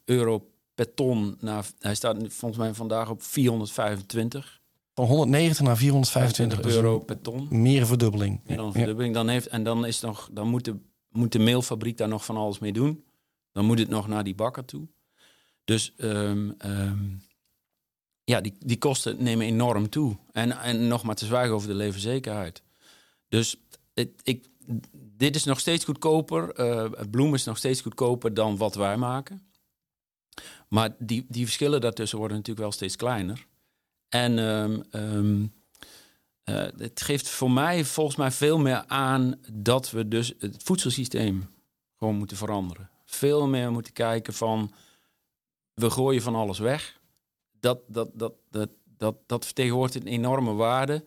euro 0.05 0.51
per 0.75 0.95
ton. 0.95 1.37
Naar, 1.41 1.67
hij 1.79 1.95
staat 1.95 2.17
volgens 2.29 2.61
mij 2.61 2.75
vandaag 2.75 3.11
op 3.11 3.23
425 3.23 4.61
Van 4.95 5.05
190 5.05 5.67
naar 5.67 5.77
425 5.77 6.57
25 6.57 6.83
euro 6.83 6.99
per 6.99 7.21
ton. 7.21 7.63
Meer 7.63 7.87
verdubbeling. 7.87 8.41
Meer 8.47 8.57
dan 8.57 8.73
verdubbeling. 8.73 9.15
Dan 9.15 9.29
heeft, 9.29 9.47
en 9.47 9.63
dan, 9.63 9.87
is 9.87 10.01
nog, 10.01 10.29
dan 10.33 10.49
moet, 10.49 10.65
de, 10.65 10.77
moet 11.09 11.33
de 11.33 11.39
meelfabriek 11.39 11.97
daar 11.97 12.09
nog 12.09 12.25
van 12.25 12.37
alles 12.37 12.59
mee 12.59 12.73
doen. 12.73 13.05
Dan 13.53 13.65
moet 13.65 13.79
het 13.79 13.89
nog 13.89 14.09
naar 14.09 14.25
die 14.25 14.35
bakker 14.35 14.65
toe. 14.65 14.89
Dus 15.65 15.95
ehm, 15.97 16.51
ja, 18.31 18.41
die, 18.41 18.55
die 18.59 18.79
kosten 18.79 19.23
nemen 19.23 19.47
enorm 19.47 19.89
toe. 19.89 20.17
En, 20.33 20.51
en 20.61 20.89
nog 20.89 21.03
maar 21.03 21.15
te 21.15 21.25
zwijgen 21.25 21.55
over 21.55 21.69
de 21.69 21.75
leverzekerheid. 21.75 22.63
Dus 23.29 23.57
ik, 24.23 24.49
dit 25.17 25.35
is 25.35 25.45
nog 25.45 25.61
steeds 25.61 25.85
goedkoper. 25.85 26.53
eh 26.55 26.91
bloem 27.11 27.35
is 27.35 27.45
nog 27.45 27.57
steeds 27.59 27.81
goedkoper 27.81 28.35
dan 28.35 28.57
wat 28.57 28.75
wij 28.75 28.97
maken. 28.97 29.43
Maar 30.69 30.95
die, 30.99 31.27
die 31.29 31.45
verschillen 31.45 31.81
daartussen 31.81 32.19
worden 32.19 32.37
natuurlijk 32.37 32.67
wel 32.67 32.75
steeds 32.75 32.97
kleiner. 32.97 33.47
En 34.09 34.39
ehm, 34.39 34.81
ehm, 34.91 35.47
eh, 36.43 36.79
het 36.79 37.03
geeft 37.03 37.29
voor 37.29 37.51
mij 37.51 37.85
volgens 37.85 38.17
mij 38.17 38.31
veel 38.31 38.59
meer 38.59 38.85
aan 38.87 39.35
dat 39.53 39.91
we 39.91 40.09
dus 40.09 40.35
het 40.39 40.63
voedselsysteem 40.63 41.51
gewoon 41.97 42.17
moeten 42.17 42.37
veranderen. 42.37 42.91
Veel 43.05 43.49
meer 43.49 43.73
moeten 43.73 43.93
kijken 43.93 44.35
van 44.35 44.73
we 45.75 45.91
gooien 45.91 46.23
van 46.23 46.35
alles 46.35 46.59
weg. 46.59 47.00
Dat, 47.61 47.81
dat, 47.87 48.11
dat, 48.15 48.33
dat, 48.51 48.71
dat, 48.97 49.17
dat 49.27 49.45
vertegenwoordigt 49.45 49.95
een 49.95 50.13
enorme 50.13 50.53
waarde. 50.53 51.05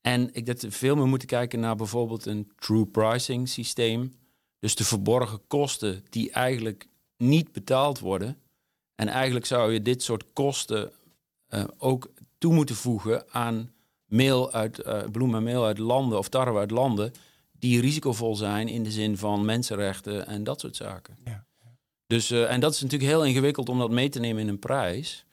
En 0.00 0.22
ik 0.22 0.32
denk 0.32 0.46
dat 0.46 0.60
we 0.60 0.70
veel 0.70 0.96
meer 0.96 1.06
moeten 1.06 1.28
kijken 1.28 1.60
naar 1.60 1.76
bijvoorbeeld 1.76 2.26
een 2.26 2.52
true 2.58 2.86
pricing 2.86 3.48
systeem. 3.48 4.14
Dus 4.58 4.74
de 4.74 4.84
verborgen 4.84 5.40
kosten 5.46 6.04
die 6.10 6.30
eigenlijk 6.30 6.88
niet 7.16 7.52
betaald 7.52 7.98
worden. 7.98 8.38
En 8.94 9.08
eigenlijk 9.08 9.46
zou 9.46 9.72
je 9.72 9.82
dit 9.82 10.02
soort 10.02 10.32
kosten 10.32 10.92
eh, 11.46 11.64
ook 11.78 12.12
toe 12.38 12.54
moeten 12.54 12.76
voegen 12.76 13.24
aan 13.30 13.72
meel 14.04 14.52
uit, 14.52 14.78
eh, 14.78 15.02
bloem 15.12 15.34
en 15.34 15.42
meel 15.42 15.64
uit 15.64 15.78
landen 15.78 16.18
of 16.18 16.28
tarwe 16.28 16.58
uit 16.58 16.70
landen 16.70 17.12
die 17.58 17.80
risicovol 17.80 18.36
zijn 18.36 18.68
in 18.68 18.82
de 18.82 18.90
zin 18.90 19.16
van 19.16 19.44
mensenrechten 19.44 20.26
en 20.26 20.44
dat 20.44 20.60
soort 20.60 20.76
zaken. 20.76 21.18
Ja. 21.24 21.46
Dus, 22.06 22.30
eh, 22.30 22.52
en 22.52 22.60
dat 22.60 22.74
is 22.74 22.80
natuurlijk 22.80 23.10
heel 23.10 23.24
ingewikkeld 23.24 23.68
om 23.68 23.78
dat 23.78 23.90
mee 23.90 24.08
te 24.08 24.20
nemen 24.20 24.42
in 24.42 24.48
een 24.48 24.58
prijs. 24.58 25.24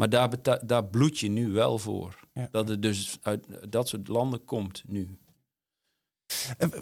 Maar 0.00 0.08
daar, 0.08 0.30
daar 0.66 0.84
bloed 0.84 1.18
je 1.18 1.28
nu 1.28 1.52
wel 1.52 1.78
voor. 1.78 2.14
Ja. 2.34 2.48
Dat 2.50 2.68
het 2.68 2.82
dus 2.82 3.18
uit 3.22 3.46
dat 3.68 3.88
soort 3.88 4.08
landen 4.08 4.44
komt 4.44 4.82
nu. 4.86 5.18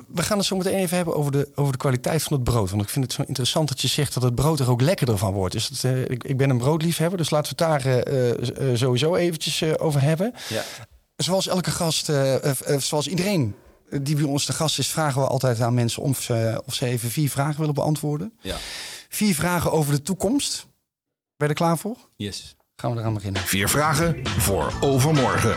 We 0.09 0.23
gaan 0.23 0.39
het 0.39 0.47
zo 0.47 0.57
meteen 0.57 0.79
even 0.79 0.97
hebben 0.97 1.15
over 1.15 1.33
de, 1.33 1.51
over 1.55 1.73
de 1.73 1.79
kwaliteit 1.79 2.23
van 2.23 2.33
het 2.33 2.45
brood. 2.45 2.71
Want 2.71 2.83
ik 2.83 2.89
vind 2.89 3.05
het 3.05 3.15
zo 3.15 3.23
interessant 3.23 3.69
dat 3.69 3.81
je 3.81 3.89
zegt 3.89 4.15
dat 4.15 4.23
het 4.23 4.35
brood 4.35 4.61
er 4.61 4.71
ook 4.71 4.81
lekkerder 4.81 5.19
van 5.19 5.33
wordt. 5.33 5.53
Dus 5.53 5.69
dat, 5.69 6.11
ik, 6.11 6.25
ik 6.25 6.37
ben 6.37 6.51
een 6.51 6.59
broodliefhebber, 6.59 7.19
dus 7.19 7.31
laten 7.31 7.57
we 7.57 7.65
het 7.65 7.83
daar 7.83 8.05
eh, 8.05 8.71
eh, 8.71 8.77
sowieso 8.77 9.15
eventjes 9.15 9.79
over 9.79 10.03
hebben. 10.03 10.35
Ja. 10.49 10.63
Zoals 11.17 11.49
elke 11.49 11.71
gast, 11.71 12.11
zoals 12.79 13.09
iedereen 13.09 13.55
die 14.03 14.17
bij 14.17 14.25
ons 14.25 14.47
de 14.47 14.53
gast 14.53 14.79
is, 14.79 14.89
vragen 14.89 15.21
we 15.21 15.29
altijd 15.29 15.61
aan 15.61 15.75
mensen 15.75 16.03
of 16.03 16.23
ze, 16.23 16.63
of 16.67 16.75
ze 16.75 16.87
even 16.87 17.11
vier 17.11 17.31
vragen 17.31 17.59
willen 17.59 17.75
beantwoorden. 17.75 18.39
Ja. 18.41 18.57
Vier 19.09 19.35
vragen 19.35 19.73
over 19.73 19.93
de 19.93 20.03
toekomst. 20.03 20.67
Ben 21.37 21.49
je 21.49 21.55
er 21.55 21.61
klaar 21.61 21.79
voor? 21.79 21.97
Yes. 22.17 22.57
Gaan 22.81 22.95
we 22.95 23.01
eraan 23.01 23.15
beginnen. 23.15 23.43
Vier 23.43 23.69
vragen 23.69 24.27
voor 24.27 24.73
overmorgen. 24.81 25.57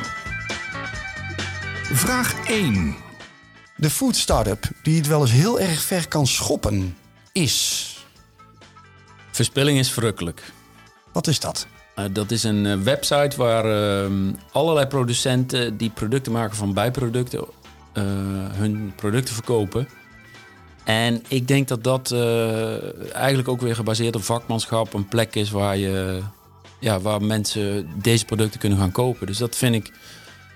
Vraag 1.93 2.47
1. 2.47 2.95
De 3.75 3.89
food 3.89 4.15
startup 4.15 4.69
die 4.83 4.97
het 4.97 5.07
wel 5.07 5.21
eens 5.21 5.31
heel 5.31 5.59
erg 5.59 5.81
ver 5.81 6.07
kan 6.07 6.27
schoppen 6.27 6.97
is. 7.31 7.87
Verspilling 9.31 9.77
is 9.77 9.91
verrukkelijk. 9.91 10.51
Wat 11.11 11.27
is 11.27 11.39
dat? 11.39 11.67
Eh, 11.95 12.05
dat 12.11 12.31
is 12.31 12.43
een 12.43 12.65
eh, 12.65 12.77
website 12.77 13.37
waar 13.37 13.65
ehm, 13.65 14.33
allerlei 14.51 14.87
producenten 14.87 15.77
die 15.77 15.89
producten 15.89 16.31
maken 16.31 16.55
van 16.55 16.73
bijproducten 16.73 17.45
eh, 17.93 18.03
hun 18.51 18.93
producten 18.95 19.33
verkopen. 19.33 19.87
En 20.83 21.23
ik 21.27 21.47
denk 21.47 21.67
dat 21.67 21.83
dat 21.83 22.11
eh, 22.11 23.13
eigenlijk 23.15 23.47
ook 23.47 23.61
weer 23.61 23.75
gebaseerd 23.75 24.15
op 24.15 24.23
vakmanschap 24.23 24.93
een 24.93 25.07
plek 25.07 25.35
is 25.35 25.51
waar, 25.51 25.77
je, 25.77 26.21
ja, 26.81 26.99
waar 26.99 27.21
mensen 27.23 27.89
deze 28.01 28.25
producten 28.25 28.59
kunnen 28.59 28.77
gaan 28.77 28.91
kopen. 28.91 29.27
Dus 29.27 29.37
dat 29.37 29.55
vind 29.55 29.75
ik, 29.75 29.85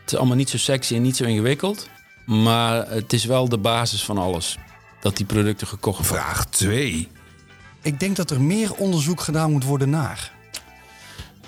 het 0.02 0.12
is 0.12 0.18
allemaal 0.18 0.36
niet 0.36 0.50
zo 0.50 0.58
sexy 0.58 0.96
en 0.96 1.02
niet 1.02 1.16
zo 1.16 1.24
ingewikkeld. 1.24 1.90
Maar 2.26 2.90
het 2.90 3.14
is 3.14 3.26
wel 3.26 3.50
de 3.50 3.58
basis 3.58 4.04
van 4.04 4.18
alles. 4.18 4.58
Dat 5.02 5.18
die 5.18 5.26
producten 5.26 5.68
gekocht 5.68 6.08
worden. 6.10 6.26
Vraag 6.26 6.46
2. 6.46 7.08
Ik 7.82 8.00
denk 8.00 8.16
dat 8.16 8.30
er 8.32 8.42
meer 8.42 8.74
onderzoek 8.76 9.22
gedaan 9.22 9.52
moet 9.52 9.64
worden 9.64 9.90
naar. 9.90 10.34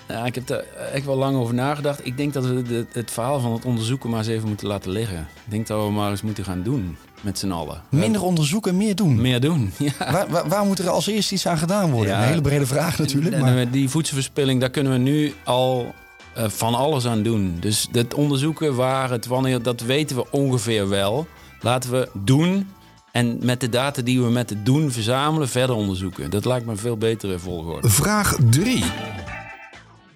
Ja, 0.08 0.26
ik 0.26 0.36
heb 0.36 0.50
er 0.50 0.66
echt 0.94 1.06
wel 1.06 1.16
lang 1.18 1.36
over 1.38 1.54
nagedacht. 1.54 2.06
Ik 2.06 2.18
denk 2.18 2.34
dat 2.34 2.46
we 2.46 2.62
de- 2.62 2.86
het 2.92 3.12
verhaal 3.12 3.40
van 3.40 3.54
het 3.54 3.66
onderzoeken 3.66 4.10
maar 4.10 4.20
eens 4.20 4.28
even 4.28 4.48
moeten 4.48 4.68
laten 4.68 4.92
liggen. 4.92 5.20
Ik 5.46 5.52
denk 5.52 5.68
dat 5.68 5.86
we 5.86 5.92
maar 5.92 6.10
eens 6.12 6.22
moeten 6.22 6.44
gaan 6.44 6.64
doen 6.64 6.98
met 7.22 7.40
z'n 7.40 7.52
allen. 7.52 7.82
Minder 7.90 8.24
onderzoeken, 8.24 8.78
meer 8.78 8.96
doen. 8.96 9.22
Meer 9.22 9.40
doen, 9.40 9.72
ja. 9.78 10.12
Waar, 10.12 10.30
waar, 10.30 10.48
waar 10.48 10.66
moet 10.66 10.80
er 10.80 10.90
als 10.90 11.08
eerste 11.08 11.34
iets 11.34 11.48
aan 11.48 11.58
gedaan 11.58 11.92
worden? 11.92 12.14
Ja. 12.14 12.22
Een 12.22 12.28
hele 12.28 12.42
brede 12.42 12.66
vraag 12.66 12.98
natuurlijk. 12.98 13.40
Maar 13.40 13.72
Die 13.72 13.90
voedselverspilling, 13.90 14.60
daar 14.60 14.70
kunnen 14.70 14.92
we 14.92 14.98
nu 14.98 15.34
al 15.44 15.94
eh, 16.34 16.44
van 16.48 16.76
alles 16.76 17.06
aan 17.06 17.24
doen. 17.24 17.58
Dus 17.60 17.88
het 17.92 18.14
onderzoeken 18.14 18.76
waar 18.76 19.10
het 19.10 19.26
wanneer, 19.26 19.62
dat 19.62 19.82
weten 19.82 20.16
we 20.16 20.26
ongeveer 20.32 20.90
wel. 20.90 21.28
Laten 21.62 21.92
we 21.92 22.10
doen 22.14 22.68
en 23.12 23.38
met 23.42 23.60
de 23.60 23.70
data 23.70 24.02
die 24.02 24.22
we 24.22 24.30
met 24.30 24.50
het 24.50 24.66
doen 24.66 24.92
verzamelen 24.92 25.50
verder 25.50 25.76
onderzoeken. 25.76 26.30
Dat 26.30 26.46
lijkt 26.46 26.66
me 26.66 26.72
een 26.72 26.78
veel 26.78 26.98
betere 26.98 27.40
volgorde. 27.40 27.90
Vraag 27.90 28.38
3. 28.50 28.84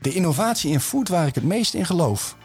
De 0.01 0.13
innovatie 0.13 0.71
in 0.71 0.79
food 0.79 1.07
waar 1.07 1.27
ik 1.27 1.35
het 1.35 1.43
meest 1.43 1.73
in 1.73 1.85
geloof. 1.85 2.35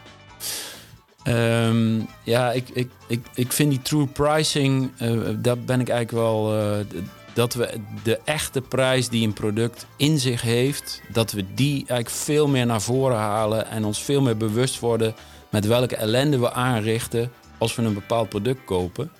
Ehm, 1.27 1.99
ja, 2.23 2.51
ik, 2.51 2.69
ik, 2.69 2.89
ik, 3.07 3.25
ik 3.33 3.51
vind 3.51 3.69
die 3.69 3.81
true 3.81 4.05
pricing, 4.07 4.91
eh, 4.97 5.11
daar 5.37 5.59
ben 5.59 5.79
ik 5.79 5.89
eigenlijk 5.89 6.23
wel. 6.23 6.59
eh, 6.59 6.85
dat 7.33 7.53
we 7.53 7.79
de 8.03 8.19
echte 8.23 8.61
prijs 8.61 9.09
die 9.09 9.27
een 9.27 9.33
product 9.33 9.85
in 9.97 10.19
zich 10.19 10.41
heeft, 10.41 11.01
dat 11.11 11.31
we 11.31 11.45
die 11.53 11.75
eigenlijk 11.75 12.09
veel 12.09 12.47
meer 12.47 12.65
naar 12.65 12.81
voren 12.81 13.17
halen 13.17 13.67
en 13.67 13.85
ons 13.85 14.03
veel 14.03 14.21
meer 14.21 14.37
bewust 14.37 14.79
worden 14.79 15.15
met 15.49 15.65
welke 15.65 15.95
ellende 15.95 16.39
we 16.39 16.51
aanrichten 16.51 17.31
als 17.57 17.75
we 17.75 17.81
een 17.81 17.93
bepaald 17.93 18.29
product 18.29 18.63
kopen. 18.65 19.11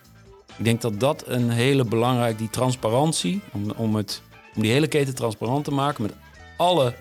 Ik 0.57 0.63
denk 0.63 0.81
dat 0.81 0.99
dat 0.99 1.23
een 1.27 1.49
hele 1.49 1.85
belangrijke, 1.85 2.37
die 2.37 2.49
transparantie, 2.49 3.41
om, 3.51 3.71
om, 3.75 3.95
het, 3.95 4.21
om 4.55 4.61
die 4.61 4.71
hele 4.71 4.87
keten 4.87 5.15
transparant 5.15 5.63
te 5.63 5.71
maken 5.71 6.01
met 6.03 6.13
alle 6.57 6.93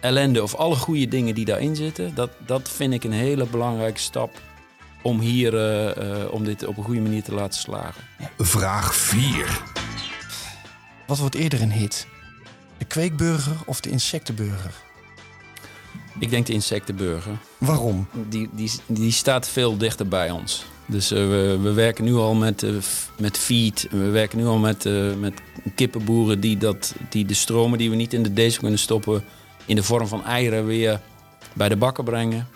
ellende 0.00 0.42
of 0.42 0.54
alle 0.54 0.76
goede 0.76 1.08
dingen 1.08 1.34
die 1.34 1.44
daarin 1.44 1.76
zitten, 1.76 2.14
dat, 2.14 2.30
dat 2.46 2.68
vind 2.68 2.92
ik 2.92 3.04
een 3.04 3.12
hele 3.12 3.46
belangrijke 3.46 4.00
stap 4.00 4.40
om 5.02 5.20
hier 5.20 5.56
eh, 5.56 6.22
eh, 6.22 6.32
om 6.32 6.44
dit 6.44 6.66
op 6.66 6.76
een 6.76 6.84
goede 6.84 7.00
manier 7.00 7.22
te 7.22 7.34
laten 7.34 7.60
slagen. 7.60 8.02
Vraag 8.38 8.94
4. 8.94 9.62
Wat 11.06 11.18
wordt 11.18 11.34
eerder 11.34 11.62
een 11.62 11.72
hit? 11.72 12.06
De 12.78 12.84
kweekburger 12.84 13.56
of 13.66 13.80
de 13.80 13.90
insectenburger? 13.90 14.72
Ik 16.18 16.30
denk 16.30 16.46
de 16.46 16.52
insectenburger. 16.52 17.38
Waarom? 17.58 18.08
Die, 18.28 18.48
die, 18.52 18.70
die 18.86 19.12
staat 19.12 19.48
veel 19.48 19.76
dichter 19.76 20.08
bij 20.08 20.30
ons. 20.30 20.64
Dus 20.86 21.10
eh, 21.10 21.18
we, 21.18 21.58
we 21.62 21.72
werken 21.72 22.04
nu 22.04 22.14
al 22.14 22.34
met, 22.34 22.64
met 23.18 23.38
feed. 23.38 23.86
We 23.90 24.08
werken 24.10 24.38
nu 24.38 24.46
al 24.46 24.58
met, 24.58 24.86
eh, 24.86 25.14
met 25.18 25.34
kippenboeren 25.74 26.40
die, 26.40 26.56
dat, 26.56 26.94
die 27.08 27.24
de 27.24 27.34
stromen 27.34 27.78
die 27.78 27.90
we 27.90 27.96
niet 27.96 28.12
in 28.12 28.22
de 28.22 28.32
deze 28.32 28.58
kunnen 28.58 28.78
stoppen... 28.78 29.24
in 29.70 29.76
de 29.76 29.82
vorm 29.82 30.06
van 30.06 30.24
eieren 30.24 30.66
weer 30.66 31.00
bij 31.52 31.68
de 31.68 31.76
bakken 31.76 32.04
brengen. 32.04 32.48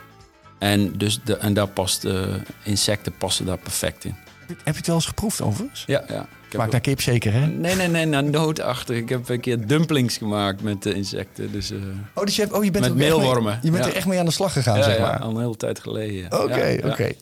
En, 0.58 0.98
dus 0.98 1.20
de, 1.24 1.36
en 1.36 1.54
daar 1.54 1.66
past 1.68 2.04
eh, 2.04 2.34
insecten 2.64 3.16
passen 3.18 3.46
daar 3.46 3.58
perfect 3.58 4.04
in. 4.04 4.14
Heb 4.46 4.58
je 4.64 4.72
het 4.72 4.86
wel 4.86 4.96
eens 4.96 5.06
geproefd 5.06 5.40
overigens? 5.40 5.84
Ja, 5.86 6.04
ja. 6.08 6.26
Maakt 6.56 6.72
naar 6.72 6.80
kip 6.80 7.00
zeker, 7.00 7.32
hè? 7.32 7.46
Nee, 7.46 7.74
nee, 7.74 7.88
nee, 7.88 8.04
naar 8.06 8.24
noodachtig. 8.24 8.96
Ik 8.96 9.08
heb 9.08 9.28
een 9.28 9.40
keer 9.40 9.66
dumplings 9.66 10.16
gemaakt 10.16 10.62
met 10.62 10.82
de 10.82 10.94
insecten. 10.94 11.52
Dus, 11.52 11.70
eh, 11.70 11.78
Oh, 12.14 12.24
dus 12.24 12.36
je, 12.36 12.42
hebt, 12.42 12.54
oh, 12.54 12.64
je 12.64 12.70
bent, 12.70 12.84
Met 12.84 12.94
mee- 12.94 13.08
meelwormen, 13.08 13.58
je 13.62 13.70
bent 13.70 13.84
ja. 13.84 13.90
er 13.90 13.96
echt 13.96 14.06
mee 14.06 14.18
aan 14.18 14.24
de 14.24 14.30
slag 14.30 14.52
gegaan, 14.52 14.76
ja, 14.78 14.82
zeg 14.82 14.96
ja, 14.96 15.02
maar. 15.02 15.18
al 15.20 15.30
een 15.30 15.40
hele 15.40 15.56
tijd 15.56 15.78
geleden. 15.80 16.42
Oké, 16.42 16.56
Ja, 16.66 16.66
ja. 16.66 16.88
oké. 16.90 17.12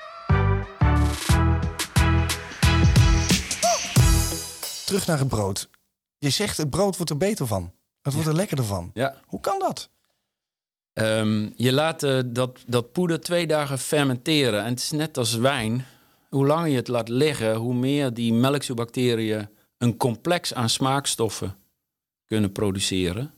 Terug 4.84 5.06
naar 5.06 5.18
het 5.18 5.28
brood. 5.28 5.68
Je 6.18 6.30
zegt 6.30 6.56
het 6.56 6.70
brood 6.70 6.96
wordt 6.96 7.10
er 7.10 7.16
beter 7.16 7.46
van. 7.46 7.72
Het 8.02 8.12
wordt 8.12 8.28
er 8.28 8.34
lekkerder 8.34 8.64
van. 8.64 8.90
Ja. 8.94 9.20
Hoe 9.26 9.40
kan 9.40 9.58
dat? 9.58 9.90
Ehm, 10.92 11.50
je 11.56 11.72
laat 11.72 12.02
eh, 12.02 12.18
dat, 12.26 12.58
dat 12.66 12.92
poeder 12.92 13.20
twee 13.20 13.46
dagen 13.46 13.78
fermenteren. 13.78 14.64
En 14.64 14.70
het 14.70 14.78
is 14.78 14.90
net 14.90 15.18
als 15.18 15.34
wijn. 15.34 15.84
Hoe 16.28 16.46
langer 16.46 16.68
je 16.68 16.76
het 16.76 16.88
laat 16.88 17.08
liggen, 17.08 17.54
hoe 17.54 17.74
meer 17.74 18.14
die 18.14 18.32
melkzuurbacteriën 18.32 19.48
een 19.78 19.96
complex 19.96 20.54
aan 20.54 20.68
smaakstoffen 20.68 21.56
kunnen 22.26 22.52
produceren. 22.52 23.34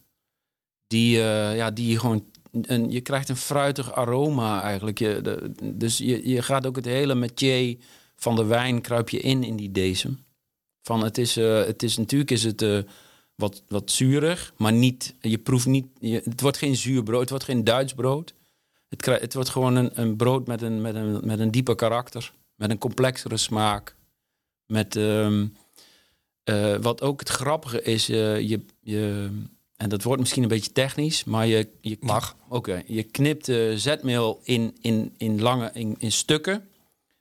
Die, 0.86 1.18
eh, 1.18 1.56
ja, 1.56 1.70
die 1.70 1.90
je 1.90 1.98
gewoon. 1.98 2.32
Een, 2.62 2.90
je 2.90 3.00
krijgt 3.00 3.28
een 3.28 3.36
fruitig 3.36 3.92
aroma 3.92 4.62
eigenlijk. 4.62 4.98
Je, 4.98 5.20
de, 5.22 5.52
dus 5.74 5.98
je, 5.98 6.28
je 6.28 6.42
gaat 6.42 6.66
ook 6.66 6.76
het 6.76 6.84
hele 6.84 7.14
metier 7.14 7.76
van 8.16 8.36
de 8.36 8.44
wijn 8.44 8.80
kruip 8.80 9.08
je 9.08 9.20
in 9.20 9.44
in 9.44 9.56
die 9.56 9.70
decem. 9.70 10.24
Van 10.82 11.04
het 11.04 11.18
is, 11.18 11.36
eh, 11.36 11.64
het 11.64 11.82
is 11.82 11.96
natuurlijk 11.96 12.30
is 12.30 12.44
het 12.44 12.62
wat, 13.34 13.62
wat 13.68 13.90
zuurig, 13.90 14.54
maar 14.56 14.72
niet, 14.72 15.14
je 15.20 15.38
proeft 15.38 15.66
niet, 15.66 15.86
je, 16.00 16.20
het 16.24 16.40
wordt 16.40 16.56
geen 16.56 16.76
zuur 16.76 17.02
brood, 17.02 17.20
het 17.20 17.30
wordt 17.30 17.44
geen 17.44 17.64
Duits 17.64 17.94
brood. 17.94 18.34
Het, 18.88 19.02
krijg- 19.02 19.20
het 19.20 19.34
wordt 19.34 19.48
gewoon 19.48 19.76
een, 19.76 20.00
een 20.00 20.16
brood 20.16 20.46
met 20.46 20.62
een, 20.62 20.80
met, 20.80 20.94
een, 20.94 21.20
met 21.26 21.38
een 21.38 21.50
dieper 21.50 21.74
karakter, 21.74 22.32
met 22.54 22.70
een 22.70 22.78
complexere 22.78 23.36
smaak. 23.36 23.96
Met, 24.66 24.96
ehm, 24.96 25.46
eh, 26.44 26.76
wat 26.76 27.02
ook 27.02 27.20
het 27.20 27.28
grappige 27.28 27.82
is, 27.82 28.08
eh, 28.08 28.40
je, 28.40 28.64
je, 28.80 29.30
en 29.76 29.88
dat 29.88 30.02
wordt 30.02 30.20
misschien 30.20 30.42
een 30.42 30.48
beetje 30.48 30.72
technisch, 30.72 31.24
maar 31.24 31.46
je, 31.46 31.68
je, 31.80 31.96
Mag. 32.00 32.36
Oké, 32.48 32.82
je 32.86 33.02
knipt 33.02 33.48
eh, 33.48 33.72
zetmeel 33.74 34.40
in, 34.42 34.76
in, 34.80 35.14
in 35.16 35.40
lange 35.40 35.70
in, 35.74 35.96
in 35.98 36.12
stukken. 36.12 36.68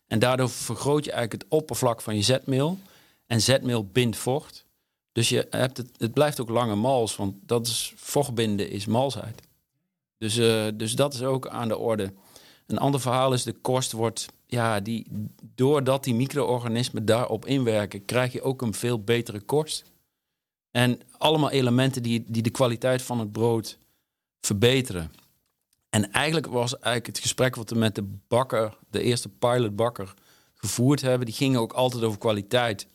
En 0.08 0.20
daardoor 0.20 0.50
vergroot 0.50 1.06
je 1.06 1.12
eigenlijk 1.12 1.44
het 1.44 1.52
oppervlak 1.52 2.02
van 2.02 2.16
je 2.16 2.22
zetmeel. 2.22 2.80
En 3.28 3.42
zetmeel 3.42 3.86
bindt 3.86 4.18
vocht. 4.18 4.66
Dus 5.14 5.30
je 5.30 5.48
hebt 5.50 5.78
het, 5.78 5.90
het 5.98 6.14
blijft 6.14 6.40
ook 6.40 6.50
lange 6.50 6.76
mals, 6.76 7.16
want 7.16 7.36
dat 7.46 7.68
is 7.68 7.94
vochtbinden 7.96 8.70
is 8.70 8.86
malsheid. 8.86 9.42
Dus, 10.18 10.38
eh, 10.38 10.68
dus 10.74 10.96
dat 10.96 11.14
is 11.14 11.24
ook 11.24 11.48
aan 11.48 11.68
de 11.68 11.78
orde. 11.78 12.14
Een 12.68 12.78
ander 12.78 13.02
verhaal 13.02 13.34
is 13.34 13.44
de 13.44 13.54
kost 13.54 13.92
wordt, 13.92 14.26
ja, 14.46 14.80
die, 14.80 15.08
doordat 15.56 16.04
die 16.04 16.16
micro-organismen 16.16 17.06
daarop 17.06 17.46
inwerken, 17.46 18.06
krijg 18.06 18.34
je 18.34 18.42
ook 18.42 18.62
een 18.62 18.74
veel 18.74 19.04
betere 19.04 19.40
kost. 19.40 19.84
En 20.72 21.00
allemaal 21.18 21.50
elementen 21.50 22.04
die, 22.04 22.24
die 22.28 22.42
de 22.42 22.50
kwaliteit 22.50 23.02
van 23.02 23.20
het 23.20 23.32
brood 23.32 23.78
verbeteren. 24.42 25.12
En 25.90 26.12
eigenlijk 26.12 26.48
was 26.48 26.74
eigenlijk 26.74 27.06
het 27.06 27.20
gesprek 27.20 27.56
wat 27.56 27.70
we 27.70 27.76
met 27.76 27.96
de 27.96 28.18
bakker, 28.28 28.78
de 28.90 29.02
eerste 29.02 29.30
pilotbakker, 29.30 30.14
gevoerd 30.54 31.02
hebben, 31.02 31.26
die 31.26 31.36
gingen 31.36 31.60
ook 31.60 31.74
altijd 31.74 32.04
over 32.04 32.18
kwaliteit. 32.18 32.88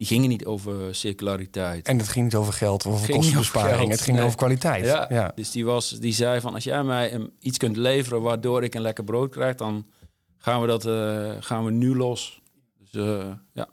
Die 0.00 0.08
gingen 0.08 0.28
niet 0.28 0.44
over 0.44 0.94
circulariteit. 0.94 1.86
En 1.86 1.98
het 1.98 2.08
ging 2.08 2.24
niet 2.24 2.34
over 2.34 2.52
geld 2.52 2.86
of 2.86 2.92
over 2.92 3.10
kostenbesparing. 3.10 3.90
het 3.90 4.00
ging 4.00 4.16
nee. 4.16 4.26
over 4.26 4.36
kwaliteit. 4.36 4.84
Ja, 4.84 5.06
Ja. 5.08 5.32
Dus 5.34 5.50
die, 5.50 5.64
was, 5.64 5.90
die 5.90 6.12
zei 6.12 6.40
van 6.40 6.54
als 6.54 6.64
jij 6.64 6.82
mij 6.82 7.30
iets 7.40 7.58
kunt 7.58 7.76
leveren 7.76 8.22
waardoor 8.22 8.64
ik 8.64 8.74
een 8.74 8.80
lekker 8.80 9.04
brood 9.04 9.30
krijg, 9.30 9.54
dan 9.54 9.86
gaan 10.36 10.60
we 10.60 10.66
dat 10.66 10.86
eh, 10.86 11.30
gaan 11.40 11.64
we 11.64 11.70
nu 11.70 11.96
los. 11.96 12.40
Dus 12.78 13.06
eh, 13.06 13.30
ja. 13.52 13.68